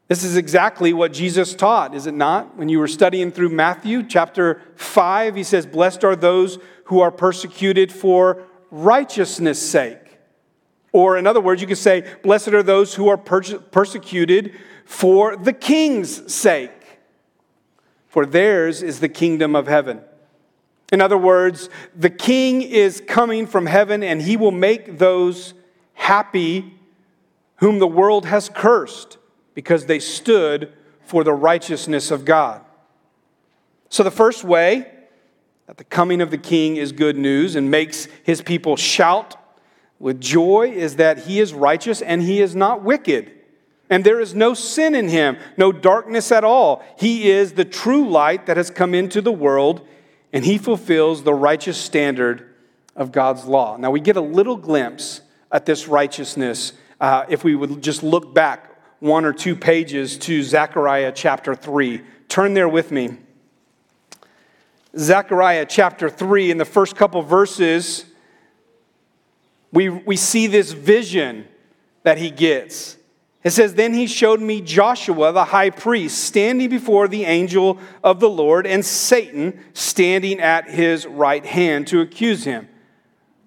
this 0.08 0.24
is 0.24 0.38
exactly 0.38 0.94
what 0.94 1.12
Jesus 1.12 1.54
taught, 1.54 1.94
is 1.94 2.06
it 2.06 2.14
not? 2.14 2.56
When 2.56 2.70
you 2.70 2.78
were 2.78 2.88
studying 2.88 3.30
through 3.30 3.50
Matthew 3.50 4.02
chapter 4.02 4.62
5, 4.76 5.36
he 5.36 5.44
says, 5.44 5.66
Blessed 5.66 6.02
are 6.02 6.16
those 6.16 6.58
who 6.84 7.00
are 7.00 7.10
persecuted 7.10 7.92
for 7.92 8.42
righteousness' 8.70 9.60
sake. 9.60 10.18
Or, 10.92 11.18
in 11.18 11.26
other 11.26 11.42
words, 11.42 11.60
you 11.60 11.68
could 11.68 11.76
say, 11.76 12.10
Blessed 12.22 12.48
are 12.48 12.62
those 12.62 12.94
who 12.94 13.08
are 13.08 13.18
persecuted 13.18 14.58
for 14.86 15.36
the 15.36 15.52
king's 15.52 16.32
sake, 16.32 16.70
for 18.06 18.24
theirs 18.24 18.82
is 18.82 19.00
the 19.00 19.10
kingdom 19.10 19.54
of 19.54 19.66
heaven. 19.66 20.00
In 20.90 21.00
other 21.00 21.18
words, 21.18 21.68
the 21.94 22.10
king 22.10 22.62
is 22.62 23.02
coming 23.06 23.46
from 23.46 23.66
heaven 23.66 24.02
and 24.02 24.22
he 24.22 24.36
will 24.36 24.52
make 24.52 24.98
those 24.98 25.54
happy 25.94 26.74
whom 27.56 27.78
the 27.78 27.86
world 27.86 28.26
has 28.26 28.48
cursed 28.48 29.18
because 29.54 29.86
they 29.86 29.98
stood 29.98 30.72
for 31.00 31.24
the 31.24 31.32
righteousness 31.32 32.10
of 32.10 32.24
God. 32.24 32.62
So, 33.90 34.02
the 34.02 34.10
first 34.10 34.44
way 34.44 34.90
that 35.66 35.76
the 35.76 35.84
coming 35.84 36.20
of 36.20 36.30
the 36.30 36.38
king 36.38 36.76
is 36.76 36.92
good 36.92 37.16
news 37.16 37.56
and 37.56 37.70
makes 37.70 38.06
his 38.22 38.40
people 38.40 38.76
shout 38.76 39.36
with 39.98 40.20
joy 40.20 40.70
is 40.74 40.96
that 40.96 41.26
he 41.26 41.40
is 41.40 41.52
righteous 41.52 42.00
and 42.00 42.22
he 42.22 42.40
is 42.40 42.54
not 42.54 42.82
wicked. 42.82 43.32
And 43.90 44.04
there 44.04 44.20
is 44.20 44.34
no 44.34 44.54
sin 44.54 44.94
in 44.94 45.08
him, 45.08 45.38
no 45.56 45.72
darkness 45.72 46.30
at 46.30 46.44
all. 46.44 46.84
He 46.98 47.30
is 47.30 47.52
the 47.52 47.64
true 47.64 48.08
light 48.08 48.46
that 48.46 48.56
has 48.56 48.70
come 48.70 48.94
into 48.94 49.20
the 49.20 49.32
world, 49.32 49.86
and 50.32 50.44
he 50.44 50.58
fulfills 50.58 51.22
the 51.22 51.34
righteous 51.34 51.78
standard 51.78 52.54
of 52.94 53.12
God's 53.12 53.44
law. 53.44 53.76
Now, 53.76 53.90
we 53.90 54.00
get 54.00 54.16
a 54.16 54.20
little 54.20 54.56
glimpse 54.56 55.20
at 55.50 55.64
this 55.64 55.88
righteousness 55.88 56.72
uh, 57.00 57.24
if 57.28 57.44
we 57.44 57.54
would 57.54 57.82
just 57.82 58.02
look 58.02 58.34
back 58.34 58.68
one 59.00 59.24
or 59.24 59.32
two 59.32 59.54
pages 59.54 60.18
to 60.18 60.42
Zechariah 60.42 61.12
chapter 61.14 61.54
3. 61.54 62.02
Turn 62.28 62.54
there 62.54 62.68
with 62.68 62.90
me. 62.90 63.16
Zechariah 64.96 65.66
chapter 65.66 66.10
3, 66.10 66.50
in 66.50 66.58
the 66.58 66.64
first 66.64 66.96
couple 66.96 67.22
verses, 67.22 68.04
we, 69.72 69.88
we 69.88 70.16
see 70.16 70.46
this 70.46 70.72
vision 70.72 71.46
that 72.02 72.18
he 72.18 72.30
gets. 72.30 72.96
It 73.44 73.50
says, 73.50 73.74
Then 73.74 73.94
he 73.94 74.06
showed 74.06 74.40
me 74.40 74.60
Joshua 74.60 75.32
the 75.32 75.46
high 75.46 75.70
priest 75.70 76.24
standing 76.24 76.68
before 76.68 77.08
the 77.08 77.24
angel 77.24 77.78
of 78.02 78.20
the 78.20 78.28
Lord, 78.28 78.66
and 78.66 78.84
Satan 78.84 79.60
standing 79.72 80.40
at 80.40 80.68
his 80.68 81.06
right 81.06 81.44
hand 81.44 81.86
to 81.88 82.00
accuse 82.00 82.44
him. 82.44 82.68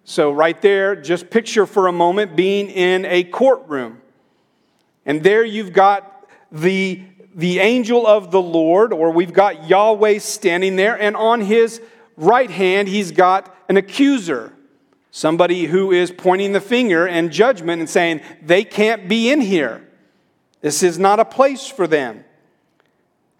So, 0.03 0.31
right 0.31 0.59
there, 0.61 0.95
just 0.95 1.29
picture 1.29 1.65
for 1.65 1.87
a 1.87 1.91
moment 1.91 2.35
being 2.35 2.69
in 2.69 3.05
a 3.05 3.23
courtroom. 3.23 4.01
And 5.05 5.23
there 5.23 5.43
you've 5.43 5.73
got 5.73 6.27
the, 6.51 7.03
the 7.35 7.59
angel 7.59 8.07
of 8.07 8.31
the 8.31 8.41
Lord, 8.41 8.93
or 8.93 9.11
we've 9.11 9.33
got 9.33 9.69
Yahweh 9.69 10.19
standing 10.19 10.75
there, 10.75 10.99
and 10.99 11.15
on 11.15 11.41
his 11.41 11.81
right 12.17 12.49
hand, 12.49 12.87
he's 12.87 13.11
got 13.11 13.55
an 13.69 13.77
accuser, 13.77 14.53
somebody 15.11 15.65
who 15.65 15.91
is 15.91 16.11
pointing 16.11 16.53
the 16.53 16.61
finger 16.61 17.07
and 17.07 17.31
judgment 17.31 17.79
and 17.81 17.89
saying, 17.89 18.21
they 18.41 18.63
can't 18.63 19.07
be 19.07 19.29
in 19.29 19.41
here. 19.41 19.87
This 20.61 20.81
is 20.81 20.97
not 20.97 21.19
a 21.19 21.25
place 21.25 21.67
for 21.67 21.85
them. 21.85 22.23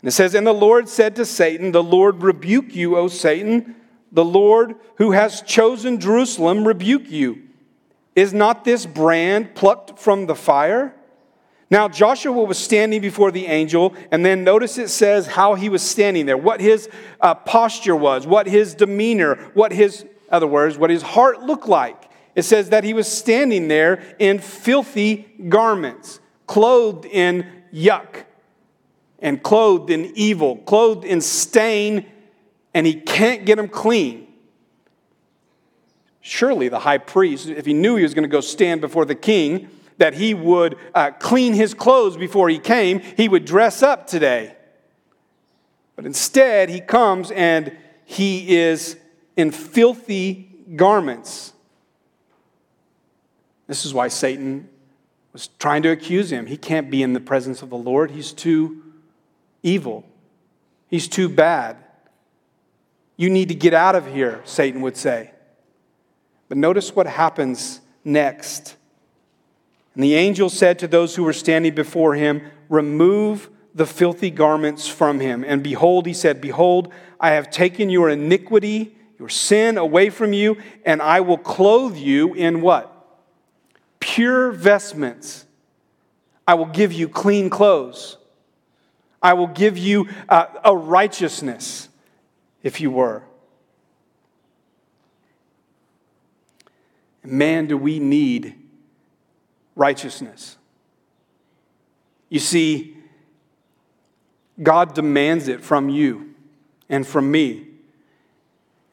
And 0.02 0.08
it 0.08 0.12
says, 0.12 0.34
And 0.34 0.46
the 0.46 0.54
Lord 0.54 0.90
said 0.90 1.16
to 1.16 1.26
Satan, 1.26 1.72
The 1.72 1.84
Lord 1.84 2.24
rebuke 2.24 2.76
you, 2.76 2.98
O 2.98 3.08
Satan. 3.08 3.76
The 4.12 4.26
Lord 4.26 4.76
who 4.96 5.12
has 5.12 5.42
chosen 5.42 6.00
Jerusalem 6.00 6.68
rebuke 6.68 7.10
you. 7.10 7.44
Is 8.16 8.34
not 8.34 8.66
this 8.66 8.86
brand 8.86 9.56
plucked 9.56 9.98
from 9.98 10.26
the 10.26 10.36
fire? 10.36 10.94
Now, 11.70 11.88
Joshua 11.88 12.44
was 12.44 12.58
standing 12.58 13.00
before 13.00 13.32
the 13.32 13.46
angel, 13.46 13.96
and 14.12 14.26
then 14.26 14.44
notice 14.44 14.78
it 14.78 14.90
says 14.90 15.28
how 15.28 15.56
he 15.56 15.70
was 15.70 15.82
standing 15.82 16.26
there, 16.26 16.36
what 16.36 16.60
his 16.60 16.90
uh, 17.22 17.34
posture 17.34 17.96
was, 17.96 18.28
what 18.28 18.46
his 18.46 18.76
demeanor, 18.76 19.36
what 19.54 19.72
his, 19.72 20.06
other 20.32 20.48
words, 20.48 20.78
what 20.78 20.90
his 20.90 21.02
heart 21.02 21.42
looked 21.42 21.68
like. 21.68 22.10
It 22.36 22.44
says 22.44 22.70
that 22.70 22.84
he 22.84 22.94
was 22.94 23.08
standing 23.08 23.68
there 23.68 24.16
in 24.18 24.40
filthy 24.40 25.28
garments, 25.50 26.20
clothed 26.48 27.06
in 27.06 27.46
yuck, 27.74 28.24
and 29.20 29.44
clothed 29.44 29.90
in 29.90 30.12
evil, 30.16 30.58
clothed 30.58 31.06
in 31.06 31.22
stain, 31.22 32.06
and 32.74 32.88
he 32.88 32.94
can't 32.94 33.46
get 33.46 33.58
them 33.58 33.68
clean. 33.68 34.28
Surely 36.22 36.70
the 36.70 36.80
high 36.80 37.00
priest, 37.00 37.48
if 37.48 37.66
he 37.66 37.74
knew 37.74 37.98
he 37.98 38.04
was 38.04 38.14
going 38.14 38.24
to 38.24 38.30
go 38.30 38.42
stand 38.42 38.80
before 38.80 39.06
the 39.06 39.16
king, 39.16 39.70
that 39.98 40.14
he 40.14 40.34
would 40.34 40.78
uh, 40.96 41.12
clean 41.12 41.54
his 41.54 41.74
clothes 41.74 42.16
before 42.16 42.50
he 42.50 42.58
came, 42.58 43.02
he 43.18 43.28
would 43.28 43.46
dress 43.46 43.84
up 43.84 44.08
today. 44.08 44.56
But 45.96 46.06
instead, 46.06 46.70
he 46.70 46.80
comes 46.80 47.30
and 47.30 47.76
he 48.06 48.58
is 48.58 48.98
in 49.42 49.52
filthy 49.52 50.50
garments. 50.76 51.54
This 53.68 53.86
is 53.86 53.94
why 53.94 54.08
Satan 54.08 54.70
was 55.34 55.48
trying 55.60 55.82
to 55.84 55.90
accuse 55.90 56.32
him. 56.32 56.46
He 56.46 56.58
can't 56.58 56.90
be 56.90 57.04
in 57.04 57.14
the 57.14 57.20
presence 57.20 57.62
of 57.62 57.70
the 57.70 57.78
Lord, 57.78 58.12
he's 58.12 58.32
too 58.32 58.84
evil, 59.64 60.06
he's 60.88 61.08
too 61.08 61.28
bad. 61.28 61.78
You 63.18 63.30
need 63.30 63.50
to 63.50 63.56
get 63.56 63.74
out 63.74 63.96
of 63.96 64.08
here, 64.08 64.42
Satan 64.46 64.82
would 64.82 64.98
say. 64.98 65.32
But 66.50 66.58
notice 66.58 66.96
what 66.96 67.08
happens 67.08 67.82
next. 68.04 68.76
And 69.94 70.04
the 70.04 70.16
angel 70.16 70.50
said 70.50 70.80
to 70.80 70.88
those 70.88 71.16
who 71.16 71.24
were 71.24 71.34
standing 71.34 71.76
before 71.76 72.16
him, 72.16 72.42
Remove 72.68 73.50
the 73.76 73.86
filthy 73.86 74.32
garments 74.32 74.88
from 74.88 75.20
him. 75.20 75.44
And 75.46 75.62
behold, 75.62 76.08
he 76.08 76.14
said, 76.14 76.42
Behold, 76.42 76.92
I 77.20 77.32
have 77.32 77.52
taken 77.52 77.90
your 77.90 78.10
iniquity, 78.10 78.96
your 79.22 79.30
sin 79.30 79.78
away 79.78 80.10
from 80.10 80.34
you, 80.34 80.58
and 80.84 81.00
I 81.00 81.20
will 81.20 81.38
clothe 81.38 81.96
you 81.96 82.34
in 82.34 82.60
what? 82.60 82.92
Pure 84.00 84.54
vestments. 84.54 85.46
I 86.48 86.56
will 86.56 86.66
give 86.66 86.92
you 86.92 87.08
clean 87.08 87.52
clothes. 87.52 88.18
I 89.22 89.34
will 89.34 89.46
give 89.46 89.78
you 89.78 90.10
uh, 90.28 90.48
a 90.66 90.76
righteousness, 90.76 91.88
if 92.64 92.82
you 92.82 92.90
were. 92.90 93.22
Man, 97.24 97.68
do 97.68 97.78
we 97.78 98.00
need 98.00 98.56
righteousness. 99.76 100.58
You 102.28 102.40
see, 102.40 102.98
God 104.64 104.96
demands 104.96 105.48
it 105.48 105.62
from 105.62 105.90
you 105.90 106.34
and 106.90 107.06
from 107.06 107.30
me. 107.30 107.68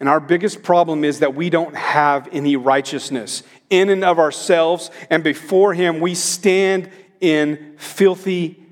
And 0.01 0.09
our 0.09 0.21
biggest 0.21 0.63
problem 0.63 1.05
is 1.05 1.21
that 1.21 1.35
we 1.35 1.51
don't 1.51 1.75
have 1.75 2.29
any 2.31 2.57
righteousness 2.57 3.43
in 3.69 3.91
and 3.91 4.05
of 4.05 4.19
ourselves, 4.19 4.91
and 5.11 5.25
before 5.25 5.75
Him 5.75 6.01
we 6.01 6.15
stand 6.15 6.91
in 7.21 7.75
filthy, 7.77 8.63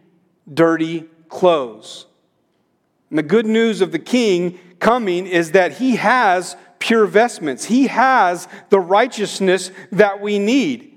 dirty 0.52 1.04
clothes. 1.28 2.06
And 3.10 3.18
the 3.18 3.24
good 3.24 3.46
news 3.46 3.80
of 3.80 3.92
the 3.92 3.98
King 3.98 4.58
coming 4.78 5.26
is 5.26 5.52
that 5.52 5.72
He 5.72 5.96
has 5.96 6.56
pure 6.78 7.06
vestments, 7.06 7.64
He 7.64 7.88
has 7.88 8.46
the 8.70 8.80
righteousness 8.80 9.70
that 9.90 10.20
we 10.20 10.38
need. 10.38 10.96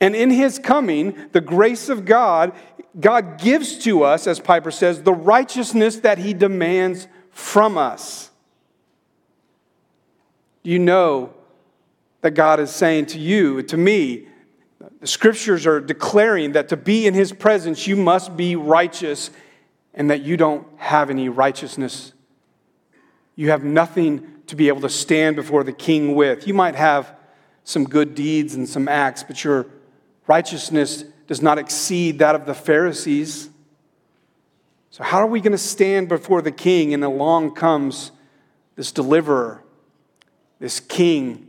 And 0.00 0.14
in 0.14 0.30
his 0.30 0.58
coming, 0.58 1.16
the 1.32 1.40
grace 1.40 1.88
of 1.88 2.04
God, 2.04 2.52
God 2.98 3.38
gives 3.38 3.78
to 3.78 4.02
us, 4.02 4.26
as 4.26 4.40
Piper 4.40 4.70
says, 4.70 5.02
the 5.02 5.12
righteousness 5.12 5.96
that 6.00 6.18
he 6.18 6.34
demands 6.34 7.08
from 7.30 7.78
us. 7.78 8.30
You 10.66 10.80
know 10.80 11.32
that 12.22 12.32
God 12.32 12.58
is 12.58 12.72
saying 12.72 13.06
to 13.06 13.20
you, 13.20 13.62
to 13.62 13.76
me, 13.76 14.26
the 15.00 15.06
scriptures 15.06 15.64
are 15.64 15.78
declaring 15.80 16.52
that 16.52 16.70
to 16.70 16.76
be 16.76 17.06
in 17.06 17.14
his 17.14 17.32
presence, 17.32 17.86
you 17.86 17.94
must 17.94 18.36
be 18.36 18.56
righteous 18.56 19.30
and 19.94 20.10
that 20.10 20.22
you 20.22 20.36
don't 20.36 20.66
have 20.76 21.08
any 21.08 21.28
righteousness. 21.28 22.12
You 23.36 23.50
have 23.50 23.62
nothing 23.62 24.26
to 24.48 24.56
be 24.56 24.66
able 24.66 24.80
to 24.80 24.88
stand 24.88 25.36
before 25.36 25.62
the 25.62 25.72
king 25.72 26.16
with. 26.16 26.48
You 26.48 26.54
might 26.54 26.74
have 26.74 27.14
some 27.62 27.84
good 27.84 28.16
deeds 28.16 28.56
and 28.56 28.68
some 28.68 28.88
acts, 28.88 29.22
but 29.22 29.44
your 29.44 29.66
righteousness 30.26 31.04
does 31.28 31.40
not 31.40 31.58
exceed 31.58 32.18
that 32.18 32.34
of 32.34 32.44
the 32.44 32.54
Pharisees. 32.54 33.50
So, 34.90 35.04
how 35.04 35.18
are 35.18 35.28
we 35.28 35.40
going 35.40 35.52
to 35.52 35.58
stand 35.58 36.08
before 36.08 36.42
the 36.42 36.50
king? 36.50 36.92
And 36.92 37.04
along 37.04 37.54
comes 37.54 38.10
this 38.74 38.90
deliverer, 38.90 39.62
this 40.58 40.80
king, 40.80 41.48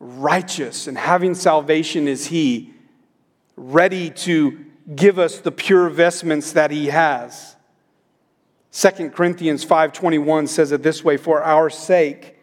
righteous, 0.00 0.86
and 0.86 0.96
having 0.96 1.34
salvation 1.34 2.08
is 2.08 2.26
he, 2.26 2.72
ready 3.56 4.10
to 4.10 4.64
give 4.94 5.18
us 5.18 5.38
the 5.38 5.52
pure 5.52 5.88
vestments 5.88 6.52
that 6.52 6.70
he 6.70 6.86
has. 6.86 7.56
2 8.70 9.10
Corinthians 9.10 9.64
5:21 9.64 10.46
says 10.48 10.72
it 10.72 10.82
this 10.82 11.02
way 11.02 11.16
for 11.16 11.42
our 11.42 11.70
sake 11.70 12.36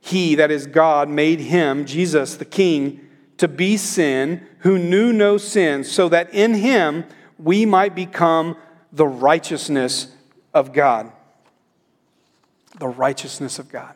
he 0.00 0.34
that 0.34 0.50
is 0.50 0.66
God 0.66 1.08
made 1.08 1.40
him 1.40 1.84
Jesus 1.84 2.36
the 2.36 2.44
king 2.44 3.00
to 3.38 3.46
be 3.46 3.76
sin 3.76 4.46
who 4.60 4.78
knew 4.78 5.12
no 5.12 5.38
sin 5.38 5.84
so 5.84 6.08
that 6.08 6.32
in 6.34 6.54
him 6.54 7.04
we 7.38 7.64
might 7.64 7.94
become 7.94 8.56
the 8.92 9.06
righteousness 9.06 10.08
of 10.52 10.72
God 10.72 11.12
the 12.78 12.88
righteousness 12.88 13.58
of 13.58 13.70
God 13.70 13.94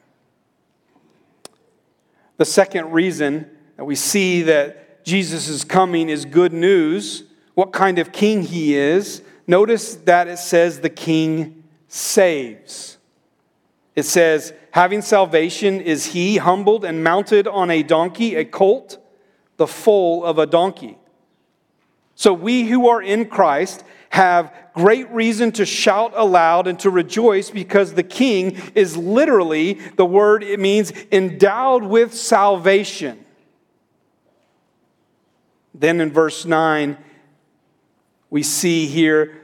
the 2.42 2.46
second 2.46 2.90
reason 2.90 3.48
that 3.76 3.84
we 3.84 3.94
see 3.94 4.42
that 4.42 5.04
Jesus 5.04 5.46
is 5.46 5.62
coming 5.62 6.08
is 6.08 6.24
good 6.24 6.52
news 6.52 7.22
what 7.54 7.72
kind 7.72 8.00
of 8.00 8.10
king 8.10 8.42
he 8.42 8.74
is 8.74 9.22
Notice 9.46 9.96
that 9.96 10.28
it 10.28 10.38
says 10.38 10.80
the 10.80 10.90
king 10.90 11.64
saves. 11.88 12.98
It 13.94 14.04
says, 14.04 14.54
having 14.70 15.02
salvation 15.02 15.80
is 15.80 16.06
he 16.06 16.38
humbled 16.38 16.84
and 16.84 17.04
mounted 17.04 17.46
on 17.46 17.70
a 17.70 17.82
donkey, 17.82 18.36
a 18.36 18.44
colt, 18.44 18.98
the 19.56 19.66
foal 19.66 20.24
of 20.24 20.38
a 20.38 20.46
donkey. 20.46 20.96
So 22.14 22.32
we 22.32 22.64
who 22.64 22.88
are 22.88 23.02
in 23.02 23.26
Christ 23.26 23.84
have 24.12 24.52
great 24.74 25.10
reason 25.10 25.50
to 25.52 25.64
shout 25.64 26.12
aloud 26.14 26.66
and 26.66 26.78
to 26.78 26.90
rejoice 26.90 27.48
because 27.48 27.94
the 27.94 28.02
king 28.02 28.60
is 28.74 28.94
literally, 28.94 29.72
the 29.96 30.04
word 30.04 30.42
it 30.42 30.60
means 30.60 30.92
endowed 31.10 31.82
with 31.82 32.12
salvation. 32.12 33.24
Then 35.74 35.98
in 36.02 36.12
verse 36.12 36.44
9, 36.44 36.98
we 38.28 38.42
see 38.42 38.86
here 38.86 39.40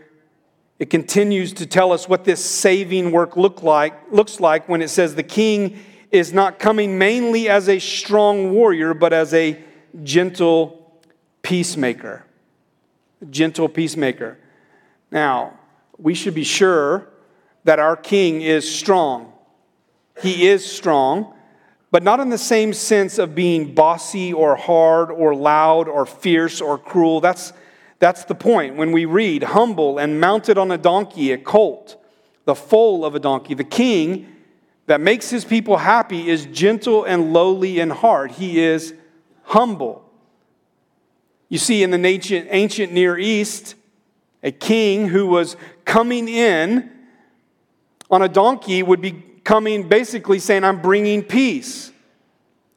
it 0.78 0.90
continues 0.90 1.54
to 1.54 1.66
tell 1.66 1.90
us 1.90 2.06
what 2.06 2.24
this 2.24 2.44
saving 2.44 3.10
work 3.10 3.38
look 3.38 3.62
like, 3.62 4.12
looks 4.12 4.38
like 4.38 4.68
when 4.68 4.82
it 4.82 4.88
says 4.88 5.14
the 5.14 5.22
king 5.22 5.78
is 6.10 6.34
not 6.34 6.58
coming 6.58 6.98
mainly 6.98 7.48
as 7.48 7.70
a 7.70 7.78
strong 7.78 8.52
warrior, 8.52 8.92
but 8.92 9.14
as 9.14 9.32
a 9.32 9.58
gentle 10.02 11.00
peacemaker. 11.40 12.26
Gentle 13.30 13.70
peacemaker. 13.70 14.36
Now, 15.10 15.58
we 15.96 16.14
should 16.14 16.34
be 16.34 16.44
sure 16.44 17.08
that 17.64 17.78
our 17.78 17.96
king 17.96 18.42
is 18.42 18.70
strong. 18.70 19.32
He 20.22 20.48
is 20.48 20.64
strong, 20.64 21.34
but 21.90 22.02
not 22.02 22.20
in 22.20 22.28
the 22.28 22.38
same 22.38 22.72
sense 22.72 23.18
of 23.18 23.34
being 23.34 23.74
bossy 23.74 24.32
or 24.32 24.56
hard 24.56 25.10
or 25.10 25.34
loud 25.34 25.88
or 25.88 26.06
fierce 26.06 26.60
or 26.60 26.78
cruel. 26.78 27.20
That's 27.20 27.52
that's 27.98 28.24
the 28.24 28.34
point. 28.34 28.76
When 28.76 28.92
we 28.92 29.04
read, 29.06 29.42
humble 29.42 29.98
and 29.98 30.20
mounted 30.20 30.56
on 30.56 30.70
a 30.70 30.78
donkey, 30.78 31.32
a 31.32 31.38
colt, 31.38 32.00
the 32.44 32.54
foal 32.54 33.04
of 33.04 33.14
a 33.14 33.18
donkey, 33.18 33.54
the 33.54 33.64
king 33.64 34.28
that 34.86 35.00
makes 35.00 35.30
his 35.30 35.44
people 35.44 35.78
happy 35.78 36.28
is 36.28 36.46
gentle 36.46 37.04
and 37.04 37.32
lowly 37.32 37.80
in 37.80 37.90
heart. 37.90 38.32
He 38.32 38.60
is 38.60 38.94
humble. 39.42 40.04
You 41.48 41.58
see, 41.58 41.82
in 41.82 41.90
the 41.90 42.04
ancient, 42.06 42.48
ancient 42.50 42.92
Near 42.92 43.18
East, 43.18 43.74
a 44.42 44.52
king 44.52 45.08
who 45.08 45.26
was 45.26 45.56
coming 45.84 46.28
in 46.28 46.90
on 48.10 48.22
a 48.22 48.28
donkey 48.28 48.82
would 48.82 49.00
be 49.00 49.22
coming 49.44 49.88
basically 49.88 50.38
saying, 50.38 50.64
I'm 50.64 50.80
bringing 50.80 51.22
peace. 51.22 51.92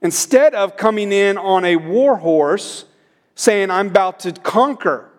Instead 0.01 0.55
of 0.55 0.77
coming 0.77 1.11
in 1.11 1.37
on 1.37 1.63
a 1.65 1.75
war 1.75 2.17
horse 2.17 2.85
saying, 3.35 3.69
I'm 3.69 3.87
about 3.87 4.21
to 4.21 4.31
conquer. 4.31 5.09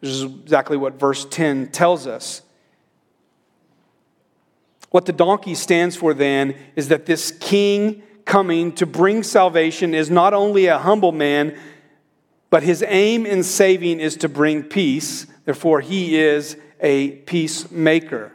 This 0.00 0.10
is 0.10 0.24
exactly 0.24 0.76
what 0.76 0.94
verse 0.94 1.24
10 1.24 1.68
tells 1.68 2.06
us. 2.06 2.42
What 4.90 5.06
the 5.06 5.12
donkey 5.12 5.54
stands 5.54 5.96
for 5.96 6.12
then 6.12 6.54
is 6.76 6.88
that 6.88 7.06
this 7.06 7.30
king 7.30 8.02
coming 8.24 8.72
to 8.72 8.86
bring 8.86 9.22
salvation 9.22 9.94
is 9.94 10.10
not 10.10 10.34
only 10.34 10.66
a 10.66 10.78
humble 10.78 11.12
man, 11.12 11.58
but 12.52 12.62
his 12.62 12.84
aim 12.86 13.24
in 13.24 13.42
saving 13.42 13.98
is 13.98 14.14
to 14.14 14.28
bring 14.28 14.62
peace. 14.62 15.26
Therefore, 15.46 15.80
he 15.80 16.18
is 16.18 16.58
a 16.80 17.12
peacemaker. 17.12 18.30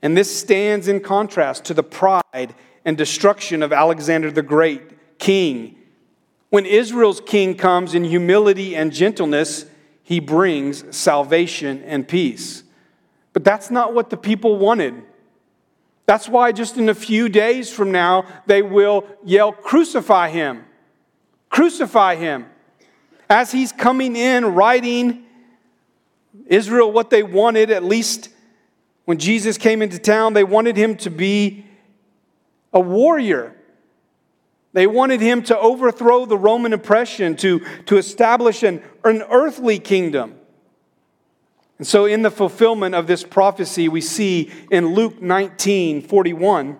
And 0.00 0.16
this 0.16 0.34
stands 0.34 0.88
in 0.88 1.00
contrast 1.00 1.66
to 1.66 1.74
the 1.74 1.82
pride 1.82 2.54
and 2.86 2.96
destruction 2.96 3.62
of 3.62 3.70
Alexander 3.70 4.30
the 4.30 4.40
Great, 4.40 5.18
king. 5.18 5.76
When 6.48 6.64
Israel's 6.64 7.20
king 7.20 7.54
comes 7.54 7.94
in 7.94 8.04
humility 8.04 8.74
and 8.74 8.90
gentleness, 8.90 9.66
he 10.02 10.18
brings 10.18 10.96
salvation 10.96 11.82
and 11.84 12.08
peace. 12.08 12.62
But 13.34 13.44
that's 13.44 13.70
not 13.70 13.92
what 13.92 14.08
the 14.08 14.16
people 14.16 14.56
wanted. 14.56 14.94
That's 16.06 16.26
why 16.26 16.52
just 16.52 16.78
in 16.78 16.88
a 16.88 16.94
few 16.94 17.28
days 17.28 17.70
from 17.70 17.92
now, 17.92 18.24
they 18.46 18.62
will 18.62 19.06
yell, 19.22 19.52
Crucify 19.52 20.30
him! 20.30 20.64
Crucify 21.50 22.14
him! 22.16 22.46
As 23.32 23.50
he's 23.50 23.72
coming 23.72 24.14
in, 24.14 24.44
writing 24.44 25.24
Israel 26.48 26.92
what 26.92 27.08
they 27.08 27.22
wanted, 27.22 27.70
at 27.70 27.82
least 27.82 28.28
when 29.06 29.16
Jesus 29.16 29.56
came 29.56 29.80
into 29.80 29.98
town, 29.98 30.34
they 30.34 30.44
wanted 30.44 30.76
him 30.76 30.98
to 30.98 31.08
be 31.08 31.64
a 32.74 32.80
warrior. 32.80 33.56
They 34.74 34.86
wanted 34.86 35.22
him 35.22 35.42
to 35.44 35.58
overthrow 35.58 36.26
the 36.26 36.36
Roman 36.36 36.74
oppression, 36.74 37.34
to, 37.36 37.60
to 37.86 37.96
establish 37.96 38.62
an, 38.62 38.82
an 39.02 39.22
earthly 39.30 39.78
kingdom. 39.78 40.34
And 41.78 41.86
so, 41.86 42.04
in 42.04 42.20
the 42.20 42.30
fulfillment 42.30 42.94
of 42.94 43.06
this 43.06 43.24
prophecy, 43.24 43.88
we 43.88 44.02
see 44.02 44.52
in 44.70 44.88
Luke 44.94 45.22
19 45.22 46.02
41, 46.02 46.76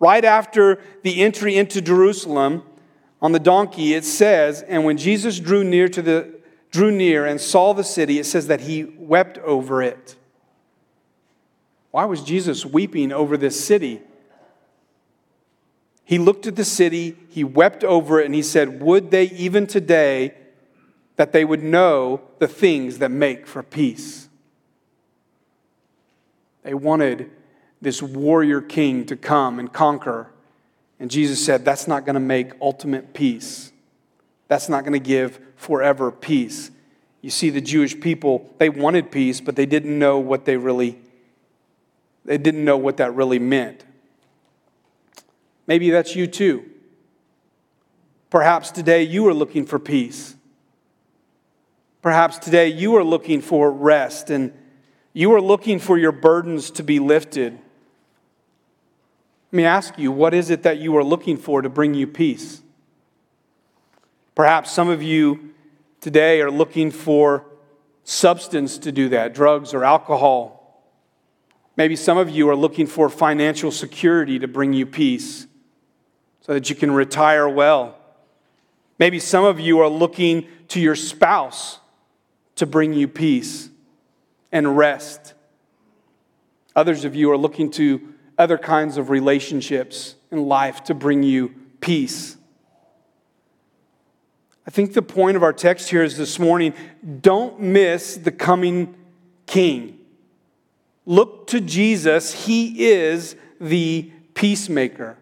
right 0.00 0.24
after 0.24 0.80
the 1.02 1.20
entry 1.20 1.54
into 1.54 1.82
Jerusalem 1.82 2.62
on 3.26 3.32
the 3.32 3.40
donkey, 3.40 3.92
it 3.92 4.04
says, 4.04 4.62
And 4.62 4.84
when 4.84 4.96
Jesus 4.96 5.40
drew 5.40 5.64
near 5.64 5.88
to 5.88 6.00
the 6.00 6.32
drew 6.70 6.92
near 6.92 7.26
and 7.26 7.40
saw 7.40 7.74
the 7.74 7.82
city, 7.82 8.20
it 8.20 8.24
says 8.24 8.46
that 8.46 8.60
he 8.60 8.84
wept 8.84 9.36
over 9.38 9.82
it. 9.82 10.14
Why 11.90 12.04
was 12.04 12.22
Jesus 12.22 12.64
weeping 12.64 13.10
over 13.10 13.36
this 13.36 13.58
city? 13.58 14.00
He 16.04 16.18
looked 16.18 16.46
at 16.46 16.54
the 16.54 16.64
city, 16.64 17.16
he 17.28 17.42
wept 17.42 17.82
over 17.82 18.20
it, 18.20 18.26
and 18.26 18.34
he 18.34 18.42
said, 18.42 18.80
Would 18.80 19.10
they 19.10 19.24
even 19.30 19.66
today 19.66 20.32
that 21.16 21.32
they 21.32 21.44
would 21.44 21.64
know 21.64 22.20
the 22.38 22.46
things 22.46 22.98
that 22.98 23.10
make 23.10 23.48
for 23.48 23.64
peace? 23.64 24.28
They 26.62 26.74
wanted 26.74 27.28
this 27.80 28.00
warrior 28.00 28.60
king 28.60 29.04
to 29.06 29.16
come 29.16 29.58
and 29.58 29.72
conquer. 29.72 30.30
And 30.98 31.10
Jesus 31.10 31.44
said, 31.44 31.64
That's 31.64 31.86
not 31.86 32.04
going 32.04 32.14
to 32.14 32.20
make 32.20 32.52
ultimate 32.60 33.14
peace. 33.14 33.72
That's 34.48 34.68
not 34.68 34.82
going 34.82 34.92
to 34.92 34.98
give 34.98 35.40
forever 35.56 36.10
peace. 36.10 36.70
You 37.20 37.30
see, 37.30 37.50
the 37.50 37.60
Jewish 37.60 37.98
people, 38.00 38.48
they 38.58 38.68
wanted 38.68 39.10
peace, 39.10 39.40
but 39.40 39.56
they 39.56 39.66
didn't 39.66 39.98
know 39.98 40.18
what 40.18 40.44
they 40.44 40.56
really, 40.56 40.98
they 42.24 42.38
didn't 42.38 42.64
know 42.64 42.76
what 42.76 42.98
that 42.98 43.14
really 43.14 43.38
meant. 43.38 43.84
Maybe 45.66 45.90
that's 45.90 46.14
you 46.14 46.26
too. 46.26 46.64
Perhaps 48.30 48.70
today 48.70 49.02
you 49.02 49.26
are 49.26 49.34
looking 49.34 49.66
for 49.66 49.78
peace. 49.78 50.36
Perhaps 52.02 52.38
today 52.38 52.68
you 52.68 52.94
are 52.96 53.02
looking 53.02 53.40
for 53.40 53.70
rest 53.70 54.30
and 54.30 54.52
you 55.12 55.34
are 55.34 55.40
looking 55.40 55.78
for 55.78 55.98
your 55.98 56.12
burdens 56.12 56.70
to 56.72 56.84
be 56.84 57.00
lifted. 57.00 57.58
Let 59.52 59.56
me 59.56 59.64
ask 59.64 59.98
you, 59.98 60.10
what 60.10 60.34
is 60.34 60.50
it 60.50 60.64
that 60.64 60.78
you 60.78 60.96
are 60.96 61.04
looking 61.04 61.36
for 61.36 61.62
to 61.62 61.68
bring 61.68 61.94
you 61.94 62.06
peace? 62.06 62.62
Perhaps 64.34 64.72
some 64.72 64.88
of 64.88 65.02
you 65.02 65.54
today 66.00 66.40
are 66.40 66.50
looking 66.50 66.90
for 66.90 67.44
substance 68.04 68.78
to 68.78 68.92
do 68.92 69.08
that, 69.10 69.34
drugs 69.34 69.72
or 69.72 69.84
alcohol. 69.84 70.82
Maybe 71.76 71.96
some 71.96 72.18
of 72.18 72.28
you 72.30 72.48
are 72.48 72.56
looking 72.56 72.86
for 72.86 73.08
financial 73.08 73.70
security 73.70 74.38
to 74.38 74.48
bring 74.48 74.72
you 74.72 74.86
peace 74.86 75.46
so 76.40 76.54
that 76.54 76.68
you 76.70 76.76
can 76.76 76.90
retire 76.90 77.48
well. 77.48 77.96
Maybe 78.98 79.18
some 79.18 79.44
of 79.44 79.60
you 79.60 79.80
are 79.80 79.88
looking 79.88 80.46
to 80.68 80.80
your 80.80 80.96
spouse 80.96 81.80
to 82.56 82.66
bring 82.66 82.94
you 82.94 83.08
peace 83.08 83.68
and 84.50 84.76
rest. 84.76 85.34
Others 86.74 87.04
of 87.04 87.14
you 87.14 87.30
are 87.30 87.36
looking 87.36 87.70
to 87.72 88.14
other 88.38 88.58
kinds 88.58 88.98
of 88.98 89.10
relationships 89.10 90.14
in 90.30 90.46
life 90.46 90.84
to 90.84 90.94
bring 90.94 91.22
you 91.22 91.54
peace. 91.80 92.36
I 94.66 94.70
think 94.70 94.94
the 94.94 95.02
point 95.02 95.36
of 95.36 95.42
our 95.42 95.52
text 95.52 95.90
here 95.90 96.02
is 96.02 96.16
this 96.16 96.38
morning 96.38 96.74
don't 97.20 97.60
miss 97.60 98.16
the 98.16 98.32
coming 98.32 98.96
king. 99.46 99.98
Look 101.04 101.46
to 101.48 101.60
Jesus, 101.60 102.46
he 102.46 102.88
is 102.88 103.36
the 103.60 104.10
peacemaker. 104.34 105.16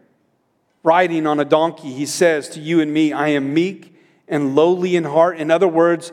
Riding 0.82 1.26
on 1.26 1.40
a 1.40 1.44
donkey, 1.44 1.92
he 1.92 2.06
says 2.06 2.48
to 2.50 2.60
you 2.60 2.80
and 2.80 2.92
me, 2.92 3.12
I 3.12 3.28
am 3.28 3.52
meek 3.52 3.94
and 4.26 4.54
lowly 4.54 4.96
in 4.96 5.04
heart. 5.04 5.38
In 5.38 5.50
other 5.50 5.68
words, 5.68 6.12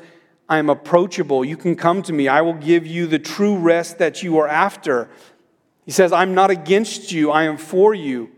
I 0.50 0.58
am 0.58 0.70
approachable. 0.70 1.46
You 1.46 1.56
can 1.56 1.78
come 1.78 2.02
to 2.04 2.14
me. 2.14 2.28
I 2.28 2.42
will 2.42 2.54
give 2.54 2.86
you 2.86 3.08
the 3.08 3.20
true 3.20 3.56
rest 3.56 4.00
that 4.00 4.22
you 4.22 4.38
are 4.40 4.48
after. 4.48 5.10
He 5.86 5.92
says, 5.92 6.12
I'm 6.12 6.34
not 6.34 6.52
against 6.52 7.12
you, 7.12 7.32
I 7.32 7.44
am 7.44 7.58
for 7.58 7.94
you. 7.94 8.32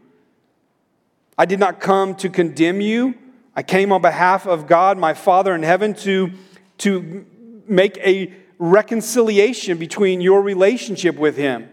I 1.38 1.46
did 1.46 1.60
not 1.60 1.80
come 1.80 2.16
to 2.16 2.30
condemn 2.30 2.82
you. 2.82 3.16
I 3.56 3.64
came 3.64 3.92
on 3.92 4.02
behalf 4.02 4.48
of 4.48 4.68
God, 4.68 4.98
my 4.98 5.14
Father 5.14 5.54
in 5.54 5.64
heaven, 5.64 5.94
to, 5.96 6.32
to 6.80 7.26
make 7.68 7.98
a 7.98 8.34
reconciliation 8.60 9.78
between 9.78 10.22
your 10.22 10.42
relationship 10.42 11.18
with 11.18 11.38
Him, 11.38 11.70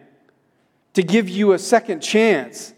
to 0.94 1.02
give 1.02 1.28
you 1.28 1.52
a 1.52 1.58
second 1.58 2.00
chance, 2.00 2.74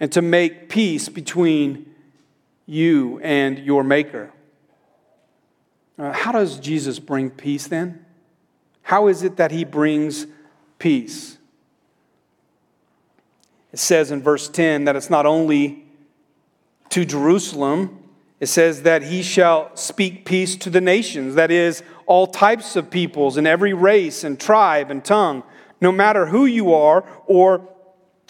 and 0.00 0.12
to 0.12 0.22
make 0.22 0.68
peace 0.68 1.08
between 1.08 1.92
you 2.66 3.18
and 3.22 3.58
your 3.58 3.82
Maker. 3.82 4.30
Uh, 5.98 6.12
how 6.12 6.30
does 6.30 6.60
Jesus 6.60 6.98
bring 6.98 7.30
peace 7.30 7.66
then? 7.66 8.04
How 8.82 9.08
is 9.08 9.22
it 9.22 9.36
that 9.36 9.50
He 9.50 9.64
brings 9.64 10.26
peace? 10.78 11.37
It 13.78 13.82
says 13.82 14.10
in 14.10 14.20
verse 14.22 14.48
10 14.48 14.86
that 14.86 14.96
it's 14.96 15.08
not 15.08 15.24
only 15.24 15.84
to 16.88 17.04
Jerusalem, 17.04 18.02
it 18.40 18.46
says 18.46 18.82
that 18.82 19.04
he 19.04 19.22
shall 19.22 19.70
speak 19.76 20.24
peace 20.24 20.56
to 20.56 20.68
the 20.68 20.80
nations, 20.80 21.36
that 21.36 21.52
is, 21.52 21.84
all 22.04 22.26
types 22.26 22.74
of 22.74 22.90
peoples 22.90 23.36
in 23.36 23.46
every 23.46 23.74
race 23.74 24.24
and 24.24 24.40
tribe 24.40 24.90
and 24.90 25.04
tongue. 25.04 25.44
No 25.80 25.92
matter 25.92 26.26
who 26.26 26.44
you 26.44 26.74
are 26.74 27.04
or 27.26 27.68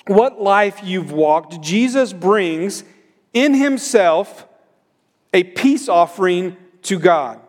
what 0.06 0.38
life 0.38 0.80
you've 0.84 1.12
walked, 1.12 1.62
Jesus 1.62 2.12
brings 2.12 2.84
in 3.32 3.54
himself 3.54 4.46
a 5.32 5.44
peace 5.44 5.88
offering 5.88 6.58
to 6.82 6.98
God. 6.98 7.40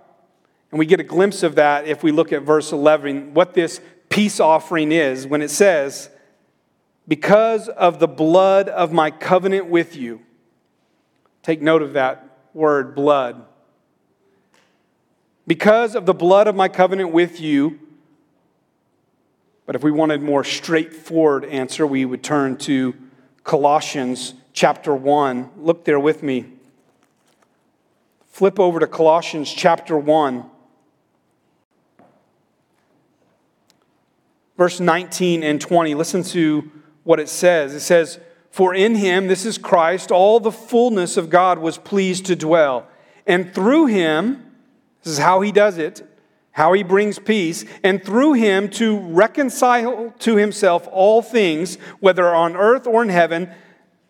And 0.71 0.79
we 0.79 0.85
get 0.85 1.01
a 1.01 1.03
glimpse 1.03 1.43
of 1.43 1.55
that 1.55 1.85
if 1.85 2.01
we 2.01 2.13
look 2.13 2.31
at 2.31 2.43
verse 2.43 2.71
11, 2.71 3.33
what 3.33 3.53
this 3.53 3.81
peace 4.07 4.39
offering 4.39 4.93
is, 4.93 5.27
when 5.27 5.41
it 5.41 5.51
says, 5.51 6.09
Because 7.09 7.67
of 7.69 7.97
the 7.97 8.07
blood 8.07 8.69
of 8.69 8.93
my 8.93 9.09
covenant 9.09 9.65
with 9.65 9.95
you. 9.95 10.21
Take 11.41 11.59
note 11.59 11.81
of 11.81 11.93
that 11.93 12.37
word, 12.53 12.93
blood. 12.93 13.43
Because 15.47 15.95
of 15.95 16.05
the 16.05 16.13
blood 16.13 16.47
of 16.47 16.55
my 16.55 16.69
covenant 16.69 17.11
with 17.11 17.41
you, 17.41 17.79
but 19.65 19.75
if 19.75 19.83
we 19.83 19.91
wanted 19.91 20.21
more 20.21 20.43
straightforward 20.43 21.45
answer, 21.45 21.87
we 21.87 22.05
would 22.05 22.21
turn 22.21 22.57
to 22.57 22.93
Colossians 23.43 24.35
chapter 24.53 24.93
1. 24.93 25.49
Look 25.57 25.85
there 25.85 25.99
with 25.99 26.21
me. 26.21 26.45
Flip 28.27 28.59
over 28.59 28.79
to 28.79 28.87
Colossians 28.87 29.51
chapter 29.51 29.97
1. 29.97 30.45
Verse 34.55 34.79
19 34.79 35.41
and 35.41 35.59
20. 35.59 35.95
Listen 35.95 36.21
to 36.21 36.71
what 37.09 37.19
it 37.19 37.27
says. 37.27 37.73
It 37.73 37.79
says, 37.79 38.19
for 38.51 38.75
in 38.75 38.93
him, 38.93 39.25
this 39.25 39.43
is 39.43 39.57
Christ, 39.57 40.11
all 40.11 40.39
the 40.39 40.51
fullness 40.51 41.17
of 41.17 41.31
God 41.31 41.57
was 41.57 41.75
pleased 41.75 42.27
to 42.27 42.35
dwell. 42.35 42.85
And 43.25 43.51
through 43.51 43.87
him, 43.87 44.45
this 45.03 45.13
is 45.13 45.17
how 45.17 45.41
he 45.41 45.51
does 45.51 45.79
it, 45.79 46.07
how 46.51 46.71
he 46.73 46.83
brings 46.83 47.17
peace, 47.17 47.65
and 47.83 48.05
through 48.05 48.33
him 48.33 48.69
to 48.73 48.99
reconcile 48.99 50.13
to 50.19 50.35
himself 50.35 50.87
all 50.91 51.23
things, 51.23 51.79
whether 51.99 52.27
on 52.27 52.55
earth 52.55 52.85
or 52.85 53.01
in 53.01 53.09
heaven, 53.09 53.49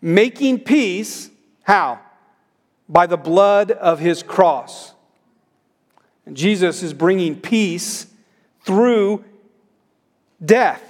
making 0.02 0.58
peace, 0.58 1.30
how? 1.62 2.00
By 2.86 3.06
the 3.06 3.16
blood 3.16 3.70
of 3.70 3.98
his 3.98 4.22
cross. 4.22 4.92
And 6.26 6.36
Jesus 6.36 6.82
is 6.82 6.92
bringing 6.92 7.40
peace 7.40 8.08
through 8.66 9.24
death, 10.44 10.89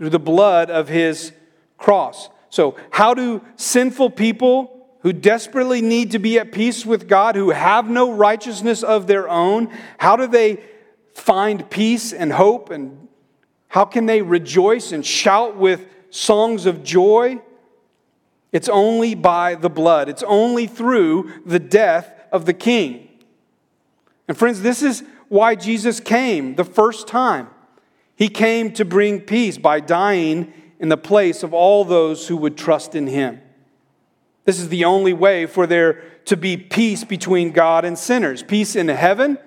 through 0.00 0.08
the 0.08 0.18
blood 0.18 0.70
of 0.70 0.88
his 0.88 1.30
cross. 1.76 2.30
So, 2.48 2.74
how 2.88 3.12
do 3.12 3.44
sinful 3.56 4.12
people 4.12 4.88
who 5.00 5.12
desperately 5.12 5.82
need 5.82 6.12
to 6.12 6.18
be 6.18 6.38
at 6.38 6.52
peace 6.52 6.86
with 6.86 7.06
God, 7.06 7.36
who 7.36 7.50
have 7.50 7.90
no 7.90 8.10
righteousness 8.10 8.82
of 8.82 9.06
their 9.06 9.28
own, 9.28 9.70
how 9.98 10.16
do 10.16 10.26
they 10.26 10.62
find 11.12 11.68
peace 11.68 12.14
and 12.14 12.32
hope? 12.32 12.70
And 12.70 13.08
how 13.68 13.84
can 13.84 14.06
they 14.06 14.22
rejoice 14.22 14.90
and 14.90 15.04
shout 15.04 15.58
with 15.58 15.86
songs 16.08 16.64
of 16.64 16.82
joy? 16.82 17.42
It's 18.52 18.70
only 18.70 19.14
by 19.14 19.54
the 19.54 19.68
blood, 19.68 20.08
it's 20.08 20.22
only 20.22 20.66
through 20.66 21.42
the 21.44 21.58
death 21.58 22.10
of 22.32 22.46
the 22.46 22.54
king. 22.54 23.06
And, 24.26 24.34
friends, 24.34 24.62
this 24.62 24.82
is 24.82 25.04
why 25.28 25.56
Jesus 25.56 26.00
came 26.00 26.54
the 26.54 26.64
first 26.64 27.06
time. 27.06 27.50
He 28.20 28.28
came 28.28 28.70
to 28.72 28.84
bring 28.84 29.22
peace 29.22 29.56
by 29.56 29.80
dying 29.80 30.52
in 30.78 30.90
the 30.90 30.98
place 30.98 31.42
of 31.42 31.54
all 31.54 31.86
those 31.86 32.28
who 32.28 32.36
would 32.36 32.54
trust 32.54 32.94
in 32.94 33.06
him. 33.06 33.40
This 34.44 34.60
is 34.60 34.68
the 34.68 34.84
only 34.84 35.14
way 35.14 35.46
for 35.46 35.66
there 35.66 36.02
to 36.26 36.36
be 36.36 36.58
peace 36.58 37.02
between 37.02 37.50
God 37.50 37.86
and 37.86 37.98
sinners 37.98 38.42
peace 38.42 38.76
in 38.76 38.88
heaven 38.88 39.38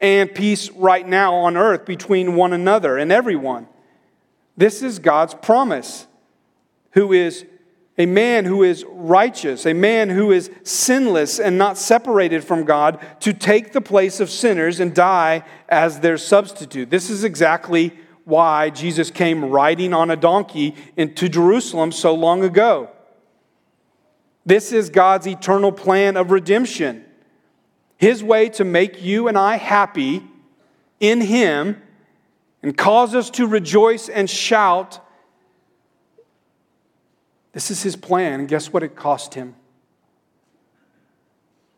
and 0.00 0.32
peace 0.32 0.70
right 0.70 1.06
now 1.06 1.34
on 1.34 1.56
earth 1.56 1.84
between 1.84 2.36
one 2.36 2.52
another 2.52 2.96
and 2.96 3.10
everyone. 3.10 3.66
This 4.56 4.80
is 4.80 5.00
God's 5.00 5.34
promise, 5.34 6.06
who 6.92 7.12
is 7.12 7.44
a 7.96 8.06
man 8.06 8.44
who 8.44 8.62
is 8.62 8.84
righteous, 8.88 9.66
a 9.66 9.72
man 9.72 10.10
who 10.10 10.32
is 10.32 10.50
sinless 10.64 11.38
and 11.38 11.56
not 11.56 11.78
separated 11.78 12.42
from 12.42 12.64
God, 12.64 13.04
to 13.20 13.32
take 13.32 13.72
the 13.72 13.80
place 13.80 14.18
of 14.18 14.30
sinners 14.30 14.80
and 14.80 14.94
die 14.94 15.44
as 15.68 16.00
their 16.00 16.18
substitute. 16.18 16.90
This 16.90 17.08
is 17.08 17.22
exactly 17.22 17.96
why 18.24 18.70
Jesus 18.70 19.10
came 19.10 19.44
riding 19.44 19.92
on 19.92 20.10
a 20.10 20.16
donkey 20.16 20.74
into 20.96 21.28
Jerusalem 21.28 21.92
so 21.92 22.14
long 22.14 22.42
ago. 22.42 22.90
This 24.46 24.72
is 24.72 24.90
God's 24.90 25.26
eternal 25.26 25.72
plan 25.72 26.16
of 26.16 26.30
redemption. 26.30 27.04
His 27.96 28.22
way 28.22 28.48
to 28.50 28.64
make 28.64 29.02
you 29.02 29.28
and 29.28 29.38
I 29.38 29.56
happy 29.56 30.22
in 31.00 31.20
Him 31.20 31.80
and 32.62 32.76
cause 32.76 33.14
us 33.14 33.30
to 33.30 33.46
rejoice 33.46 34.08
and 34.08 34.28
shout. 34.28 35.00
This 37.54 37.70
is 37.70 37.82
His 37.82 37.96
plan. 37.96 38.40
And 38.40 38.48
guess 38.48 38.72
what 38.72 38.82
it 38.82 38.94
cost 38.94 39.34
Him? 39.34 39.54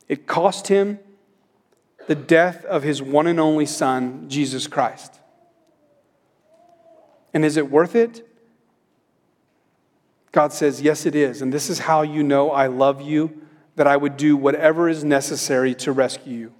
It 0.08 0.26
cost 0.26 0.68
Him 0.68 0.98
the 2.08 2.14
death 2.14 2.64
of 2.64 2.82
His 2.82 3.00
one 3.00 3.28
and 3.28 3.38
only 3.38 3.66
Son, 3.66 4.28
Jesus 4.28 4.66
Christ. 4.66 5.20
And 7.32 7.44
is 7.44 7.56
it 7.56 7.70
worth 7.70 7.94
it? 7.94 8.26
God 10.32 10.52
says, 10.52 10.82
Yes, 10.82 11.06
it 11.06 11.14
is. 11.14 11.42
And 11.42 11.52
this 11.52 11.70
is 11.70 11.80
how 11.80 12.02
you 12.02 12.22
know 12.22 12.50
I 12.50 12.66
love 12.66 13.00
you, 13.00 13.42
that 13.76 13.86
I 13.86 13.96
would 13.96 14.16
do 14.16 14.36
whatever 14.36 14.88
is 14.88 15.04
necessary 15.04 15.74
to 15.76 15.92
rescue 15.92 16.32
you. 16.32 16.52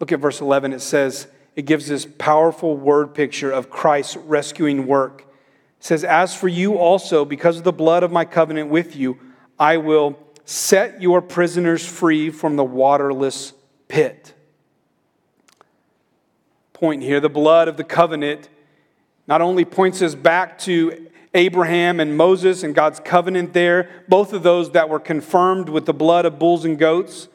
Look 0.00 0.10
at 0.10 0.18
verse 0.18 0.40
11. 0.40 0.72
It 0.72 0.80
says, 0.80 1.28
it 1.56 1.66
gives 1.66 1.88
this 1.88 2.06
powerful 2.06 2.76
word 2.76 3.14
picture 3.14 3.50
of 3.50 3.70
Christ's 3.70 4.16
rescuing 4.16 4.86
work. 4.86 5.26
Says, 5.80 6.04
As 6.04 6.34
for 6.34 6.48
you 6.48 6.76
also, 6.76 7.24
because 7.24 7.56
of 7.58 7.64
the 7.64 7.72
blood 7.72 8.02
of 8.02 8.12
my 8.12 8.24
covenant 8.24 8.68
with 8.68 8.94
you, 8.94 9.18
I 9.58 9.78
will 9.78 10.18
set 10.44 11.02
your 11.02 11.22
prisoners 11.22 11.86
free 11.86 12.30
from 12.30 12.56
the 12.56 12.64
waterless 12.64 13.54
pit. 13.88 14.34
Point 16.72 17.02
here 17.02 17.20
the 17.20 17.28
blood 17.28 17.68
of 17.68 17.76
the 17.76 17.84
covenant 17.84 18.48
not 19.26 19.40
only 19.40 19.64
points 19.64 20.02
us 20.02 20.14
back 20.14 20.58
to 20.58 21.08
Abraham 21.34 22.00
and 22.00 22.16
Moses 22.16 22.62
and 22.62 22.74
God's 22.74 22.98
covenant 22.98 23.52
there, 23.52 23.88
both 24.08 24.32
of 24.32 24.42
those 24.42 24.72
that 24.72 24.88
were 24.88 24.98
confirmed 24.98 25.68
with 25.68 25.86
the 25.86 25.94
blood 25.94 26.24
of 26.24 26.38
bulls 26.38 26.64
and 26.64 26.78
goats, 26.78 27.28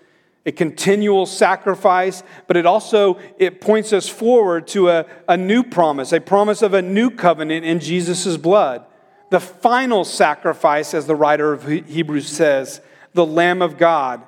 a 0.46 0.52
continual 0.52 1.26
sacrifice, 1.26 2.24
but 2.48 2.56
it 2.56 2.66
also 2.66 3.20
it 3.38 3.62
points 3.62 3.92
us 3.92 4.08
forward 4.08 4.68
to 4.68 4.90
a, 4.90 5.06
a 5.28 5.36
new 5.36 5.64
promise, 5.64 6.14
a 6.14 6.22
promise 6.22 6.62
of 6.62 6.74
a 6.74 6.82
new 6.82 7.10
covenant 7.10 7.66
in 7.66 7.80
Jesus' 7.80 8.38
blood. 8.38 8.86
The 9.32 9.40
final 9.40 10.06
sacrifice, 10.06 10.94
as 10.94 11.08
the 11.08 11.16
writer 11.16 11.52
of 11.52 11.66
Hebrews 11.66 12.28
says, 12.28 12.80
the 13.14 13.26
Lamb 13.26 13.62
of 13.62 13.78
God, 13.78 14.22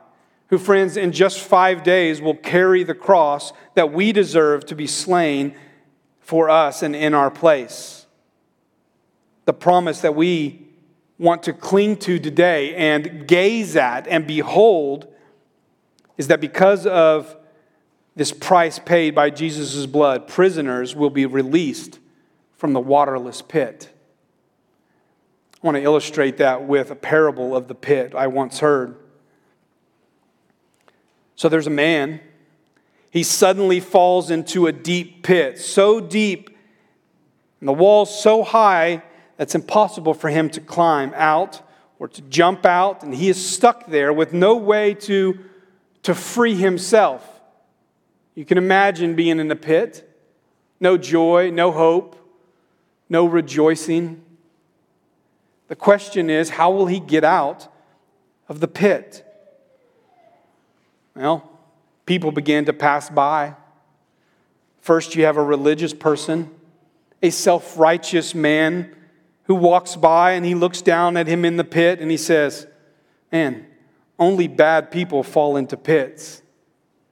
who, 0.47 0.57
friends, 0.57 0.97
in 0.97 1.11
just 1.11 1.39
five 1.39 1.83
days 1.83 2.19
will 2.19 2.35
carry 2.35 2.83
the 2.83 2.95
cross 2.95 3.53
that 3.75 3.93
we 3.93 4.11
deserve 4.11 4.65
to 4.65 4.75
be 4.75 4.87
slain 4.87 5.53
for 6.19 6.49
us 6.49 6.81
and 6.81 6.95
in 6.95 7.13
our 7.13 7.29
place. 7.29 8.07
The 9.45 9.53
promise 9.53 10.01
that 10.01 10.15
we 10.15 10.67
want 11.19 11.43
to 11.43 11.53
cling 11.53 11.97
to 11.97 12.19
today 12.19 12.75
and 12.75 13.27
gaze 13.27 13.75
at 13.75 14.07
and 14.07 14.25
behold 14.25 15.07
is 16.17 16.27
that 16.27 16.41
because 16.41 16.85
of 16.85 17.35
this 18.15 18.31
price 18.31 18.79
paid 18.79 19.13
by 19.13 19.29
Jesus' 19.29 19.85
blood, 19.85 20.27
prisoners 20.27 20.95
will 20.95 21.11
be 21.11 21.25
released 21.25 21.99
from 22.57 22.73
the 22.73 22.79
waterless 22.79 23.41
pit. 23.41 23.89
I 25.53 25.65
want 25.65 25.77
to 25.77 25.83
illustrate 25.83 26.37
that 26.37 26.63
with 26.63 26.91
a 26.91 26.95
parable 26.95 27.55
of 27.55 27.67
the 27.67 27.75
pit 27.75 28.15
I 28.15 28.27
once 28.27 28.59
heard. 28.59 28.95
So 31.35 31.49
there's 31.49 31.67
a 31.67 31.71
man. 31.71 32.19
He 33.11 33.21
suddenly 33.21 33.79
falls 33.79 34.31
into 34.31 34.65
a 34.65 34.71
deep 34.71 35.23
pit, 35.23 35.59
so 35.59 35.99
deep, 35.99 36.49
and 37.59 37.69
the 37.69 37.73
wall's 37.73 38.21
so 38.21 38.43
high 38.43 39.03
that's 39.37 39.55
impossible 39.55 40.13
for 40.13 40.29
him 40.29 40.49
to 40.51 40.61
climb 40.61 41.13
out 41.15 41.61
or 41.99 42.07
to 42.07 42.21
jump 42.23 42.65
out, 42.65 43.03
and 43.03 43.13
he 43.13 43.29
is 43.29 43.43
stuck 43.43 43.87
there 43.87 44.11
with 44.11 44.33
no 44.33 44.55
way 44.55 44.93
to 44.93 45.39
to 46.07 46.15
free 46.15 46.55
himself. 46.55 47.41
You 48.33 48.45
can 48.45 48.57
imagine 48.57 49.13
being 49.13 49.41
in 49.41 49.49
the 49.49 49.57
pit, 49.57 50.09
no 50.79 50.97
joy, 50.97 51.51
no 51.51 51.69
hope, 51.69 52.15
no 53.09 53.25
rejoicing. 53.25 54.23
The 55.67 55.75
question 55.75 56.29
is, 56.29 56.51
how 56.51 56.71
will 56.71 56.85
he 56.85 57.01
get 57.01 57.25
out 57.25 57.67
of 58.47 58.61
the 58.61 58.69
pit? 58.69 59.25
Well, 61.13 61.51
people 62.05 62.31
began 62.31 62.63
to 62.63 62.73
pass 62.73 63.09
by. 63.09 63.55
First, 64.79 65.13
you 65.13 65.25
have 65.25 65.35
a 65.35 65.43
religious 65.43 65.93
person, 65.93 66.49
a 67.21 67.31
self 67.31 67.77
righteous 67.77 68.33
man 68.33 68.95
who 69.43 69.55
walks 69.55 69.97
by 69.97 70.31
and 70.31 70.45
he 70.45 70.55
looks 70.55 70.81
down 70.81 71.17
at 71.17 71.27
him 71.27 71.43
in 71.43 71.57
the 71.57 71.65
pit 71.65 71.99
and 71.99 72.09
he 72.09 72.15
says, 72.15 72.65
Man, 73.29 73.67
only 74.19 74.47
bad 74.47 74.91
people 74.91 75.23
fall 75.23 75.57
into 75.57 75.77
pits. 75.77 76.41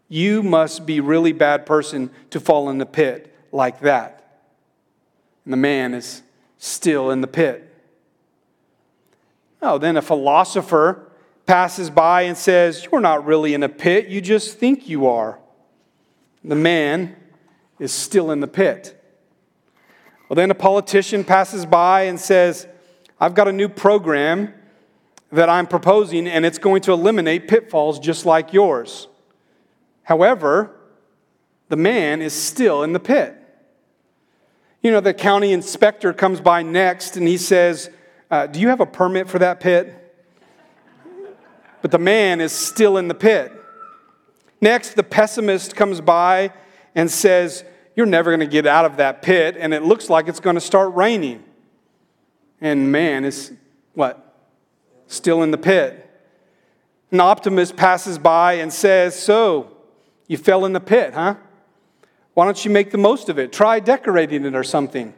You 0.07 0.43
must 0.43 0.85
be 0.85 0.99
really 0.99 1.33
bad 1.33 1.65
person 1.65 2.11
to 2.29 2.39
fall 2.39 2.69
in 2.69 2.77
the 2.77 2.85
pit 2.85 3.33
like 3.51 3.79
that. 3.81 4.41
And 5.43 5.53
the 5.53 5.57
man 5.57 5.93
is 5.93 6.23
still 6.57 7.11
in 7.11 7.21
the 7.21 7.27
pit. 7.27 7.71
Oh, 9.61 9.77
then 9.77 9.97
a 9.97 10.01
philosopher 10.01 11.11
passes 11.45 11.89
by 11.89 12.23
and 12.23 12.37
says, 12.37 12.87
You're 12.91 13.01
not 13.01 13.25
really 13.25 13.53
in 13.53 13.63
a 13.63 13.69
pit, 13.69 14.07
you 14.07 14.21
just 14.21 14.57
think 14.57 14.87
you 14.87 15.07
are. 15.07 15.39
The 16.43 16.55
man 16.55 17.15
is 17.79 17.91
still 17.91 18.31
in 18.31 18.39
the 18.39 18.47
pit. 18.47 19.01
Well, 20.29 20.35
then 20.35 20.49
a 20.51 20.55
politician 20.55 21.23
passes 21.23 21.65
by 21.65 22.03
and 22.03 22.19
says, 22.19 22.67
I've 23.19 23.33
got 23.33 23.47
a 23.47 23.53
new 23.53 23.69
program 23.69 24.53
that 25.31 25.49
I'm 25.49 25.67
proposing, 25.67 26.27
and 26.27 26.45
it's 26.45 26.57
going 26.57 26.81
to 26.83 26.93
eliminate 26.93 27.47
pitfalls 27.47 27.99
just 27.99 28.25
like 28.25 28.53
yours. 28.53 29.07
However, 30.03 30.71
the 31.69 31.75
man 31.75 32.21
is 32.21 32.33
still 32.33 32.83
in 32.83 32.93
the 32.93 32.99
pit. 32.99 33.35
You 34.81 34.91
know, 34.91 34.99
the 34.99 35.13
county 35.13 35.51
inspector 35.51 36.13
comes 36.13 36.39
by 36.39 36.61
next 36.61 37.17
and 37.17 37.27
he 37.27 37.37
says, 37.37 37.89
uh, 38.29 38.45
Do 38.45 38.59
you 38.59 38.69
have 38.69 38.81
a 38.81 38.85
permit 38.85 39.27
for 39.27 39.39
that 39.39 39.59
pit? 39.59 40.01
But 41.81 41.91
the 41.91 41.97
man 41.97 42.39
is 42.39 42.51
still 42.51 42.97
in 42.97 43.07
the 43.07 43.15
pit. 43.15 43.51
Next, 44.61 44.93
the 44.93 45.03
pessimist 45.03 45.75
comes 45.75 46.01
by 46.01 46.51
and 46.93 47.09
says, 47.09 47.65
You're 47.95 48.05
never 48.05 48.29
going 48.29 48.47
to 48.47 48.51
get 48.51 48.67
out 48.67 48.85
of 48.85 48.97
that 48.97 49.21
pit, 49.23 49.55
and 49.59 49.73
it 49.73 49.81
looks 49.81 50.09
like 50.09 50.27
it's 50.27 50.39
going 50.39 50.55
to 50.55 50.61
start 50.61 50.93
raining. 50.93 51.43
And 52.61 52.91
man 52.91 53.25
is 53.25 53.51
what? 53.93 54.24
Still 55.07 55.43
in 55.43 55.51
the 55.51 55.57
pit. 55.57 56.01
An 57.11 57.19
optimist 57.19 57.75
passes 57.75 58.17
by 58.17 58.53
and 58.53 58.71
says, 58.73 59.17
So, 59.17 59.75
you 60.27 60.37
fell 60.37 60.65
in 60.65 60.73
the 60.73 60.79
pit, 60.79 61.13
huh? 61.13 61.35
Why 62.33 62.45
don't 62.45 62.65
you 62.65 62.71
make 62.71 62.91
the 62.91 62.97
most 62.97 63.29
of 63.29 63.39
it? 63.39 63.53
Try 63.53 63.79
decorating 63.79 64.45
it 64.45 64.55
or 64.55 64.63
something. 64.63 65.13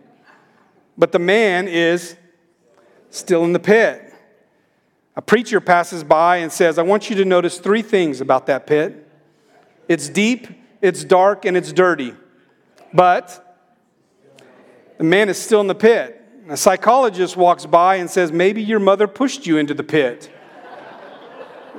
But 0.98 1.12
the 1.12 1.20
man 1.20 1.68
is 1.68 2.16
still 3.10 3.44
in 3.44 3.54
the 3.54 3.60
pit. 3.60 4.14
A 5.16 5.22
preacher 5.22 5.60
passes 5.60 6.04
by 6.04 6.38
and 6.38 6.52
says, 6.52 6.78
I 6.78 6.84
want 6.84 7.10
you 7.10 7.16
to 7.16 7.26
notice 7.26 7.60
three 7.60 7.82
things 7.82 8.22
about 8.22 8.46
that 8.48 8.68
pit 8.68 9.04
it's 9.88 10.10
deep, 10.10 10.48
it's 10.82 11.06
dark, 11.06 11.46
and 11.46 11.56
it's 11.56 11.72
dirty. 11.72 12.14
But 12.94 13.44
the 14.98 15.06
man 15.06 15.30
is 15.30 15.38
still 15.38 15.62
in 15.62 15.68
the 15.68 15.76
pit. 15.76 16.17
A 16.50 16.56
psychologist 16.56 17.36
walks 17.36 17.66
by 17.66 17.96
and 17.96 18.10
says, 18.10 18.32
Maybe 18.32 18.62
your 18.62 18.80
mother 18.80 19.08
pushed 19.08 19.46
you 19.46 19.58
into 19.58 19.74
the 19.74 19.84
pit. 19.84 20.32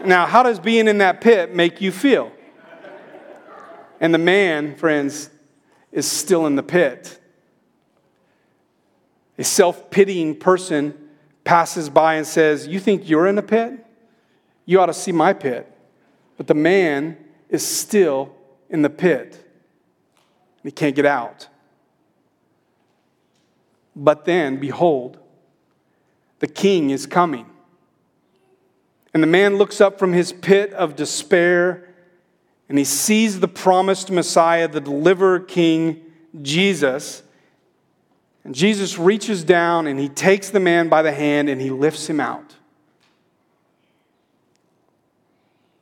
now, 0.05 0.27
how 0.27 0.43
does 0.43 0.61
being 0.61 0.89
in 0.89 0.99
that 0.99 1.21
pit 1.21 1.55
make 1.55 1.81
you 1.81 1.91
feel? 1.91 2.33
And 4.01 4.13
the 4.13 4.19
man, 4.19 4.77
friends, 4.77 5.31
is 5.91 6.11
still 6.11 6.47
in 6.47 6.55
the 6.55 6.63
pit. 6.63 7.19
A 9.39 9.45
self 9.45 9.91
pitying 9.91 10.37
person 10.37 11.09
passes 11.45 11.89
by 11.89 12.15
and 12.15 12.27
says, 12.27 12.67
You 12.67 12.79
think 12.79 13.09
you're 13.09 13.27
in 13.27 13.39
a 13.39 13.43
pit? 13.43 13.85
You 14.67 14.81
ought 14.81 14.87
to 14.87 14.95
see 14.95 15.13
my 15.13 15.33
pit. 15.33 15.73
But 16.37 16.47
the 16.47 16.55
man 16.55 17.17
is 17.49 17.67
still 17.67 18.35
in 18.69 18.83
the 18.83 18.91
pit. 18.91 19.45
He 20.63 20.71
can't 20.71 20.95
get 20.95 21.07
out. 21.07 21.49
But 23.99 24.25
then, 24.25 24.59
behold, 24.59 25.19
the 26.39 26.47
king 26.47 26.91
is 26.91 27.05
coming. 27.05 27.47
And 29.13 29.23
the 29.23 29.27
man 29.27 29.57
looks 29.57 29.81
up 29.81 29.99
from 29.99 30.13
his 30.13 30.33
pit 30.33 30.73
of 30.73 30.95
despair 30.95 31.85
and 32.69 32.79
he 32.79 32.85
sees 32.85 33.41
the 33.41 33.49
promised 33.49 34.11
Messiah, 34.11 34.69
the 34.69 34.81
deliverer 34.81 35.41
king, 35.41 36.05
Jesus. 36.43 37.25
And 38.45 38.55
Jesus 38.55 38.99
reaches 38.99 39.43
down 39.43 39.89
and 39.89 39.99
he 39.99 40.09
takes 40.09 40.51
the 40.51 40.61
man 40.61 40.89
by 40.89 41.03
the 41.03 41.13
hand 41.13 41.49
and 41.49 41.61
he 41.61 41.71
lifts 41.71 42.09
him 42.09 42.21
out. 42.21 42.55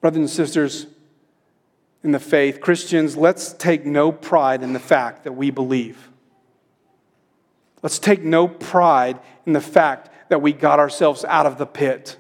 Brothers 0.01 0.19
and 0.19 0.31
sisters 0.31 0.87
in 2.03 2.13
the 2.13 2.21
faith, 2.21 2.61
Christians, 2.61 3.17
let's 3.17 3.53
take 3.53 3.85
no 3.85 4.11
pride 4.11 4.63
in 4.63 4.73
the 4.73 4.81
fact 4.81 5.25
that 5.25 5.33
we 5.33 5.51
believe. 5.51 6.09
Let's 7.83 7.99
take 7.99 8.23
no 8.23 8.49
pride 8.49 9.21
in 9.45 9.53
the 9.53 9.61
fact 9.61 10.11
that 10.29 10.43
we 10.43 10.53
got 10.53 10.79
ourselves 10.79 11.25
out 11.25 11.47
of 11.47 11.59
the 11.59 11.67
pit. 11.67 12.17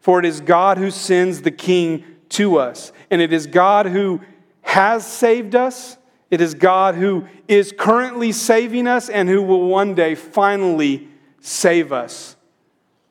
For 0.00 0.18
it 0.18 0.24
is 0.24 0.40
God 0.40 0.78
who 0.78 0.90
sends 0.90 1.42
the 1.42 1.50
King 1.50 2.04
to 2.30 2.58
us, 2.58 2.92
and 3.10 3.20
it 3.20 3.32
is 3.32 3.46
God 3.46 3.86
who 3.86 4.20
has 4.62 5.06
saved 5.06 5.54
us. 5.54 5.96
It 6.30 6.40
is 6.40 6.54
God 6.54 6.94
who 6.94 7.26
is 7.48 7.72
currently 7.76 8.32
saving 8.32 8.86
us 8.86 9.08
and 9.08 9.28
who 9.28 9.42
will 9.42 9.68
one 9.68 9.94
day 9.94 10.14
finally 10.14 11.08
save 11.40 11.92
us 11.92 12.36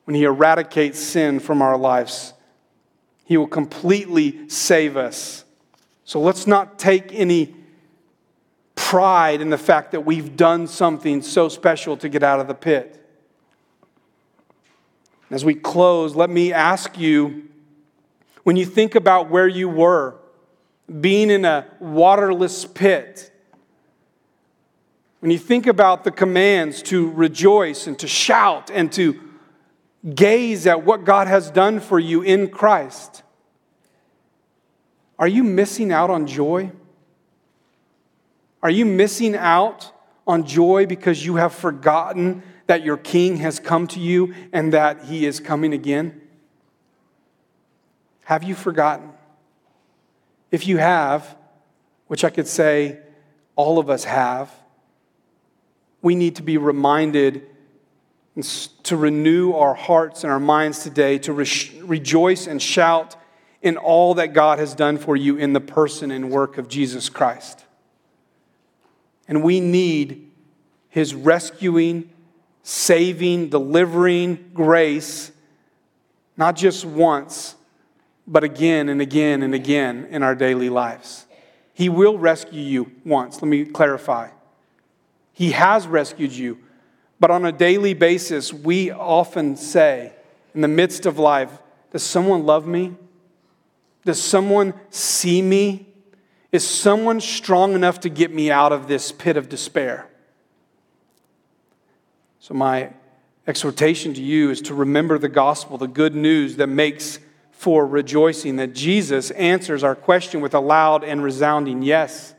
when 0.03 0.15
He 0.15 0.23
eradicates 0.23 0.99
sin 0.99 1.39
from 1.39 1.61
our 1.61 1.77
lives. 1.77 2.33
He 3.23 3.37
will 3.37 3.47
completely 3.47 4.49
save 4.49 4.97
us. 4.97 5.45
So 6.03 6.19
let's 6.19 6.45
not 6.45 6.77
take 6.77 7.13
any 7.13 7.55
pride 8.93 9.41
in 9.41 9.49
the 9.49 9.57
fact 9.57 9.93
that 9.93 10.01
we've 10.01 10.37
done 10.37 10.67
something 10.67 11.23
so 11.23 11.49
special 11.49 11.97
to 11.97 12.07
get 12.07 12.21
out 12.21 12.39
of 12.39 12.47
the 12.47 12.53
pit. 12.53 13.03
As 15.31 15.43
we 15.43 15.55
close, 15.55 16.15
let 16.15 16.29
me 16.29 16.53
ask 16.53 16.95
you 16.99 17.49
when 18.43 18.55
you 18.55 18.67
think 18.67 18.93
about 18.93 19.31
where 19.31 19.47
you 19.47 19.67
were, 19.67 20.13
being 21.01 21.31
in 21.31 21.43
a 21.43 21.65
waterless 21.79 22.65
pit, 22.65 23.31
when 25.21 25.31
you 25.31 25.39
think 25.39 25.65
about 25.65 26.03
the 26.03 26.11
commands 26.11 26.83
to 26.83 27.09
rejoice 27.13 27.87
and 27.87 27.97
to 27.97 28.07
shout 28.07 28.69
and 28.69 28.91
to 28.91 29.19
gaze 30.13 30.67
at 30.67 30.85
what 30.85 31.03
God 31.03 31.25
has 31.25 31.49
done 31.49 31.79
for 31.79 31.97
you 31.97 32.21
in 32.21 32.47
Christ, 32.47 33.23
are 35.17 35.27
you 35.27 35.43
missing 35.43 35.91
out 35.91 36.11
on 36.11 36.27
joy? 36.27 36.71
Are 38.63 38.69
you 38.69 38.85
missing 38.85 39.35
out 39.35 39.91
on 40.25 40.45
joy 40.45 40.85
because 40.85 41.25
you 41.25 41.35
have 41.35 41.53
forgotten 41.53 42.41
that 42.67 42.81
your 42.81 42.95
king 42.95 43.37
has 43.37 43.59
come 43.59 43.87
to 43.87 43.99
you 43.99 44.33
and 44.53 44.71
that 44.71 45.03
he 45.03 45.25
is 45.25 45.41
coming 45.41 45.73
again? 45.73 46.21
Have 48.23 48.43
you 48.43 48.55
forgotten? 48.55 49.11
If 50.49 50.65
you 50.65 50.77
have, 50.77 51.35
which 52.07 52.23
I 52.23 52.29
could 52.29 52.47
say 52.47 52.99
all 53.57 53.79
of 53.79 53.89
us 53.89 54.05
have, 54.05 54.49
we 56.01 56.15
need 56.15 56.37
to 56.37 56.43
be 56.43 56.57
reminded 56.57 57.45
to 58.83 58.95
renew 58.95 59.51
our 59.53 59.73
hearts 59.73 60.23
and 60.23 60.31
our 60.31 60.39
minds 60.39 60.83
today, 60.83 61.17
to 61.19 61.33
re- 61.33 61.81
rejoice 61.81 62.47
and 62.47 62.61
shout 62.61 63.17
in 63.61 63.75
all 63.75 64.13
that 64.15 64.33
God 64.33 64.57
has 64.59 64.73
done 64.73 64.97
for 64.97 65.17
you 65.17 65.35
in 65.35 65.51
the 65.51 65.59
person 65.59 66.11
and 66.11 66.31
work 66.31 66.57
of 66.57 66.69
Jesus 66.69 67.09
Christ. 67.09 67.62
And 69.27 69.43
we 69.43 69.59
need 69.59 70.29
his 70.89 71.15
rescuing, 71.15 72.09
saving, 72.61 73.49
delivering 73.49 74.51
grace, 74.53 75.31
not 76.37 76.55
just 76.55 76.85
once, 76.85 77.55
but 78.27 78.43
again 78.43 78.89
and 78.89 79.01
again 79.01 79.43
and 79.43 79.53
again 79.53 80.07
in 80.09 80.23
our 80.23 80.35
daily 80.35 80.69
lives. 80.69 81.25
He 81.73 81.89
will 81.89 82.17
rescue 82.17 82.61
you 82.61 82.91
once. 83.03 83.41
Let 83.41 83.47
me 83.47 83.65
clarify. 83.65 84.29
He 85.33 85.51
has 85.51 85.87
rescued 85.87 86.31
you 86.31 86.59
but 87.23 87.31
on 87.31 87.45
a 87.45 87.53
daily 87.53 87.93
basis, 87.93 88.51
we 88.51 88.91
often 88.91 89.55
say, 89.55 90.11
in 90.53 90.59
the 90.59 90.67
midst 90.67 91.05
of 91.05 91.17
life, 91.17 91.57
Does 91.93 92.03
someone 92.03 92.45
love 92.45 92.67
me? 92.67 92.95
Does 94.03 94.21
someone 94.21 94.73
see 94.89 95.41
me? 95.41 95.87
Is 96.53 96.65
someone 96.65 97.19
strong 97.19 97.73
enough 97.73 98.01
to 98.01 98.09
get 98.09 98.31
me 98.31 98.51
out 98.51 98.71
of 98.71 98.87
this 98.87 99.11
pit 99.11 99.37
of 99.37 99.49
despair? 99.49 100.07
So, 102.39 102.53
my 102.53 102.93
exhortation 103.47 104.13
to 104.13 104.21
you 104.21 104.51
is 104.51 104.61
to 104.61 104.75
remember 104.75 105.17
the 105.17 105.29
gospel, 105.29 105.79
the 105.79 105.87
good 105.87 106.13
news 106.13 106.57
that 106.57 106.67
makes 106.67 107.17
for 107.51 107.87
rejoicing, 107.87 108.57
that 108.57 108.75
Jesus 108.75 109.31
answers 109.31 109.83
our 109.83 109.95
question 109.95 110.41
with 110.41 110.53
a 110.53 110.59
loud 110.59 111.03
and 111.03 111.23
resounding 111.23 111.81
yes. 111.81 112.35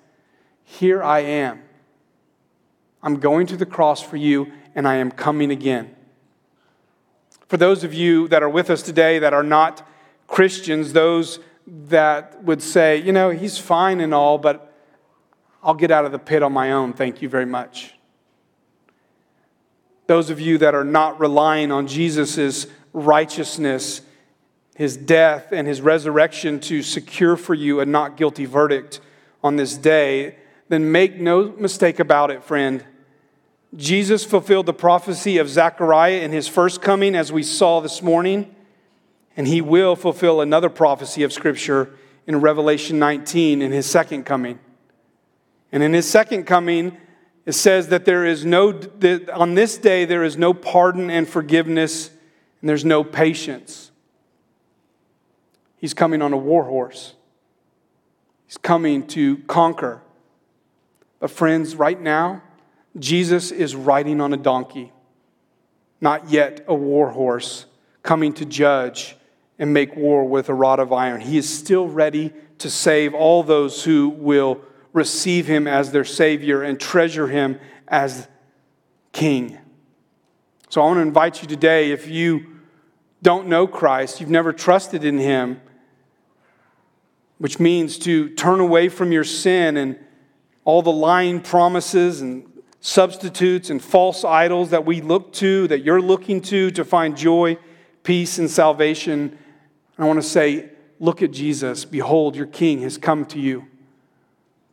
Here 0.62 1.02
I 1.02 1.20
am. 1.20 1.62
I'm 3.02 3.18
going 3.18 3.48
to 3.48 3.56
the 3.56 3.66
cross 3.66 4.00
for 4.00 4.16
you, 4.16 4.52
and 4.76 4.86
I 4.86 4.94
am 4.96 5.10
coming 5.10 5.50
again. 5.50 5.92
For 7.48 7.56
those 7.56 7.82
of 7.82 7.92
you 7.92 8.28
that 8.28 8.44
are 8.44 8.48
with 8.48 8.70
us 8.70 8.82
today 8.82 9.18
that 9.18 9.34
are 9.34 9.42
not 9.42 9.84
Christians, 10.28 10.92
those 10.92 11.40
that 11.66 12.42
would 12.44 12.62
say, 12.62 12.98
you 12.98 13.12
know, 13.12 13.30
he's 13.30 13.58
fine 13.58 14.00
and 14.00 14.12
all, 14.12 14.38
but 14.38 14.72
I'll 15.62 15.74
get 15.74 15.90
out 15.90 16.04
of 16.04 16.12
the 16.12 16.18
pit 16.18 16.42
on 16.42 16.52
my 16.52 16.72
own, 16.72 16.92
thank 16.92 17.22
you 17.22 17.28
very 17.28 17.46
much. 17.46 17.94
Those 20.06 20.28
of 20.28 20.38
you 20.38 20.58
that 20.58 20.74
are 20.74 20.84
not 20.84 21.18
relying 21.18 21.72
on 21.72 21.86
Jesus' 21.86 22.66
righteousness, 22.92 24.02
his 24.76 24.96
death, 24.96 25.52
and 25.52 25.66
his 25.66 25.80
resurrection 25.80 26.60
to 26.60 26.82
secure 26.82 27.36
for 27.36 27.54
you 27.54 27.80
a 27.80 27.86
not 27.86 28.16
guilty 28.16 28.44
verdict 28.44 29.00
on 29.42 29.56
this 29.56 29.76
day, 29.76 30.36
then 30.68 30.92
make 30.92 31.16
no 31.16 31.52
mistake 31.52 31.98
about 31.98 32.30
it, 32.30 32.44
friend. 32.44 32.84
Jesus 33.74 34.24
fulfilled 34.24 34.66
the 34.66 34.74
prophecy 34.74 35.38
of 35.38 35.48
Zechariah 35.48 36.20
in 36.20 36.30
his 36.30 36.46
first 36.46 36.82
coming, 36.82 37.14
as 37.14 37.32
we 37.32 37.42
saw 37.42 37.80
this 37.80 38.02
morning, 38.02 38.53
and 39.36 39.46
he 39.46 39.60
will 39.60 39.96
fulfill 39.96 40.40
another 40.40 40.68
prophecy 40.68 41.22
of 41.22 41.32
Scripture 41.32 41.90
in 42.26 42.40
Revelation 42.40 42.98
19 42.98 43.62
in 43.62 43.72
his 43.72 43.86
second 43.86 44.24
coming. 44.24 44.58
And 45.72 45.82
in 45.82 45.92
his 45.92 46.08
second 46.08 46.44
coming, 46.44 46.96
it 47.44 47.52
says 47.52 47.88
that 47.88 48.04
there 48.04 48.24
is 48.24 48.44
no, 48.44 48.72
that 48.72 49.28
on 49.30 49.54
this 49.54 49.76
day, 49.76 50.04
there 50.04 50.24
is 50.24 50.36
no 50.36 50.54
pardon 50.54 51.10
and 51.10 51.28
forgiveness, 51.28 52.08
and 52.60 52.68
there's 52.68 52.84
no 52.84 53.04
patience. 53.04 53.90
He's 55.76 55.92
coming 55.94 56.22
on 56.22 56.32
a 56.32 56.36
war 56.36 56.64
horse, 56.64 57.14
he's 58.46 58.56
coming 58.56 59.06
to 59.08 59.38
conquer. 59.38 60.00
But, 61.20 61.30
friends, 61.30 61.74
right 61.74 61.98
now, 61.98 62.42
Jesus 62.98 63.50
is 63.50 63.74
riding 63.74 64.20
on 64.20 64.34
a 64.34 64.36
donkey, 64.36 64.92
not 66.00 66.30
yet 66.30 66.64
a 66.68 66.74
war 66.74 67.10
horse, 67.10 67.64
coming 68.02 68.32
to 68.34 68.44
judge 68.44 69.16
and 69.64 69.72
make 69.72 69.96
war 69.96 70.26
with 70.26 70.50
a 70.50 70.54
rod 70.54 70.78
of 70.78 70.92
iron. 70.92 71.22
He 71.22 71.38
is 71.38 71.48
still 71.48 71.88
ready 71.88 72.34
to 72.58 72.68
save 72.68 73.14
all 73.14 73.42
those 73.42 73.82
who 73.82 74.10
will 74.10 74.60
receive 74.92 75.46
him 75.46 75.66
as 75.66 75.90
their 75.90 76.04
Savior 76.04 76.62
and 76.62 76.78
treasure 76.78 77.28
him 77.28 77.58
as 77.88 78.28
King. 79.12 79.56
So 80.68 80.82
I 80.82 80.84
want 80.84 80.98
to 80.98 81.00
invite 81.00 81.40
you 81.40 81.48
today, 81.48 81.92
if 81.92 82.06
you 82.06 82.58
don't 83.22 83.48
know 83.48 83.66
Christ, 83.66 84.20
you've 84.20 84.28
never 84.28 84.52
trusted 84.52 85.02
in 85.02 85.16
him, 85.16 85.62
which 87.38 87.58
means 87.58 87.96
to 88.00 88.28
turn 88.34 88.60
away 88.60 88.90
from 88.90 89.12
your 89.12 89.24
sin 89.24 89.78
and 89.78 89.98
all 90.66 90.82
the 90.82 90.92
lying 90.92 91.40
promises 91.40 92.20
and 92.20 92.44
substitutes 92.80 93.70
and 93.70 93.82
false 93.82 94.26
idols 94.26 94.68
that 94.70 94.84
we 94.84 95.00
look 95.00 95.32
to, 95.32 95.66
that 95.68 95.82
you're 95.82 96.02
looking 96.02 96.42
to 96.42 96.70
to 96.72 96.84
find 96.84 97.16
joy, 97.16 97.56
peace, 98.02 98.36
and 98.36 98.50
salvation. 98.50 99.38
I 99.96 100.04
want 100.04 100.20
to 100.20 100.28
say, 100.28 100.70
look 100.98 101.22
at 101.22 101.30
Jesus. 101.30 101.84
Behold, 101.84 102.34
your 102.36 102.46
King 102.46 102.82
has 102.82 102.98
come 102.98 103.24
to 103.26 103.38
you. 103.38 103.66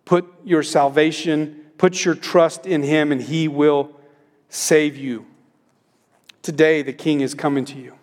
Put 0.05 0.25
your 0.43 0.63
salvation, 0.63 1.65
put 1.77 2.03
your 2.03 2.15
trust 2.15 2.65
in 2.65 2.83
him, 2.83 3.11
and 3.11 3.21
he 3.21 3.47
will 3.47 3.91
save 4.49 4.97
you. 4.97 5.25
Today, 6.41 6.81
the 6.81 6.93
King 6.93 7.21
is 7.21 7.35
coming 7.35 7.65
to 7.65 7.77
you. 7.77 7.95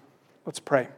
Let's 0.47 0.61
pray. 0.61 0.89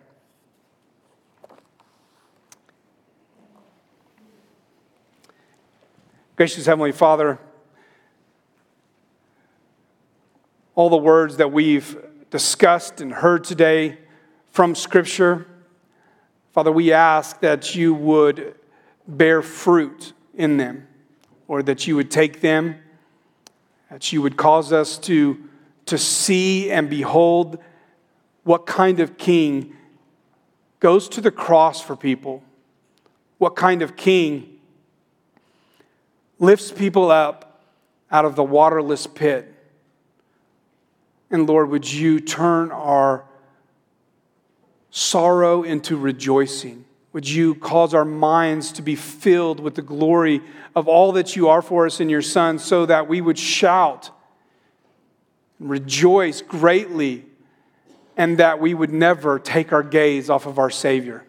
Gracious 6.36 6.66
Heavenly 6.66 6.92
Father, 6.92 7.38
all 10.74 10.88
the 10.88 10.96
words 10.96 11.36
that 11.38 11.52
we've 11.52 12.02
discussed 12.30 13.00
and 13.00 13.12
heard 13.12 13.44
today 13.44 13.98
from 14.50 14.74
Scripture. 14.74 15.46
Father, 16.52 16.72
we 16.72 16.92
ask 16.92 17.40
that 17.40 17.74
you 17.74 17.94
would 17.94 18.54
bear 19.06 19.42
fruit 19.42 20.12
in 20.34 20.56
them, 20.56 20.86
or 21.46 21.62
that 21.62 21.86
you 21.86 21.96
would 21.96 22.10
take 22.10 22.40
them, 22.40 22.76
that 23.90 24.12
you 24.12 24.22
would 24.22 24.36
cause 24.36 24.72
us 24.72 24.98
to, 24.98 25.38
to 25.86 25.98
see 25.98 26.70
and 26.70 26.90
behold 26.90 27.58
what 28.44 28.66
kind 28.66 29.00
of 29.00 29.18
king 29.18 29.76
goes 30.80 31.08
to 31.10 31.20
the 31.20 31.30
cross 31.30 31.80
for 31.80 31.94
people, 31.94 32.42
what 33.38 33.54
kind 33.54 33.82
of 33.82 33.96
king 33.96 34.58
lifts 36.38 36.72
people 36.72 37.10
up 37.10 37.64
out 38.10 38.24
of 38.24 38.34
the 38.34 38.42
waterless 38.42 39.06
pit. 39.06 39.54
And 41.30 41.46
Lord, 41.48 41.70
would 41.70 41.90
you 41.90 42.18
turn 42.18 42.72
our 42.72 43.24
sorrow 44.90 45.62
into 45.62 45.96
rejoicing? 45.96 46.84
Would 47.12 47.28
you 47.28 47.54
cause 47.56 47.94
our 47.94 48.04
minds 48.04 48.72
to 48.72 48.82
be 48.82 48.94
filled 48.94 49.60
with 49.60 49.74
the 49.74 49.82
glory 49.82 50.40
of 50.76 50.86
all 50.86 51.12
that 51.12 51.34
you 51.34 51.48
are 51.48 51.62
for 51.62 51.86
us 51.86 52.00
in 52.00 52.08
your 52.08 52.22
Son 52.22 52.58
so 52.58 52.86
that 52.86 53.08
we 53.08 53.20
would 53.20 53.38
shout, 53.38 54.10
and 55.58 55.68
rejoice 55.68 56.40
greatly, 56.42 57.24
and 58.16 58.38
that 58.38 58.60
we 58.60 58.74
would 58.74 58.92
never 58.92 59.38
take 59.38 59.72
our 59.72 59.82
gaze 59.82 60.30
off 60.30 60.46
of 60.46 60.58
our 60.58 60.70
Savior? 60.70 61.24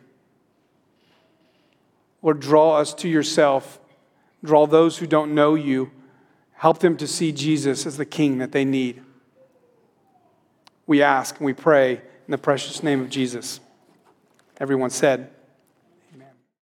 Lord, 2.22 2.40
draw 2.40 2.78
us 2.78 2.94
to 2.96 3.10
yourself. 3.10 3.80
Draw 4.44 4.68
those 4.68 5.00
who 5.00 5.08
don't 5.08 5.34
know 5.34 5.56
you. 5.56 5.92
Help 6.54 6.80
them 6.80 6.96
to 6.98 7.08
see 7.08 7.32
Jesus 7.32 7.88
as 7.88 7.98
the 7.98 8.06
King 8.06 8.38
that 8.38 8.52
they 8.52 8.66
need 8.66 9.02
we 10.92 11.02
ask 11.02 11.38
and 11.38 11.46
we 11.46 11.54
pray 11.54 12.02
in 12.28 12.32
the 12.32 12.38
precious 12.38 12.84
name 12.84 13.02
of 13.02 13.10
Jesus. 13.10 13.60
Everyone 14.60 14.90
said, 14.90 15.32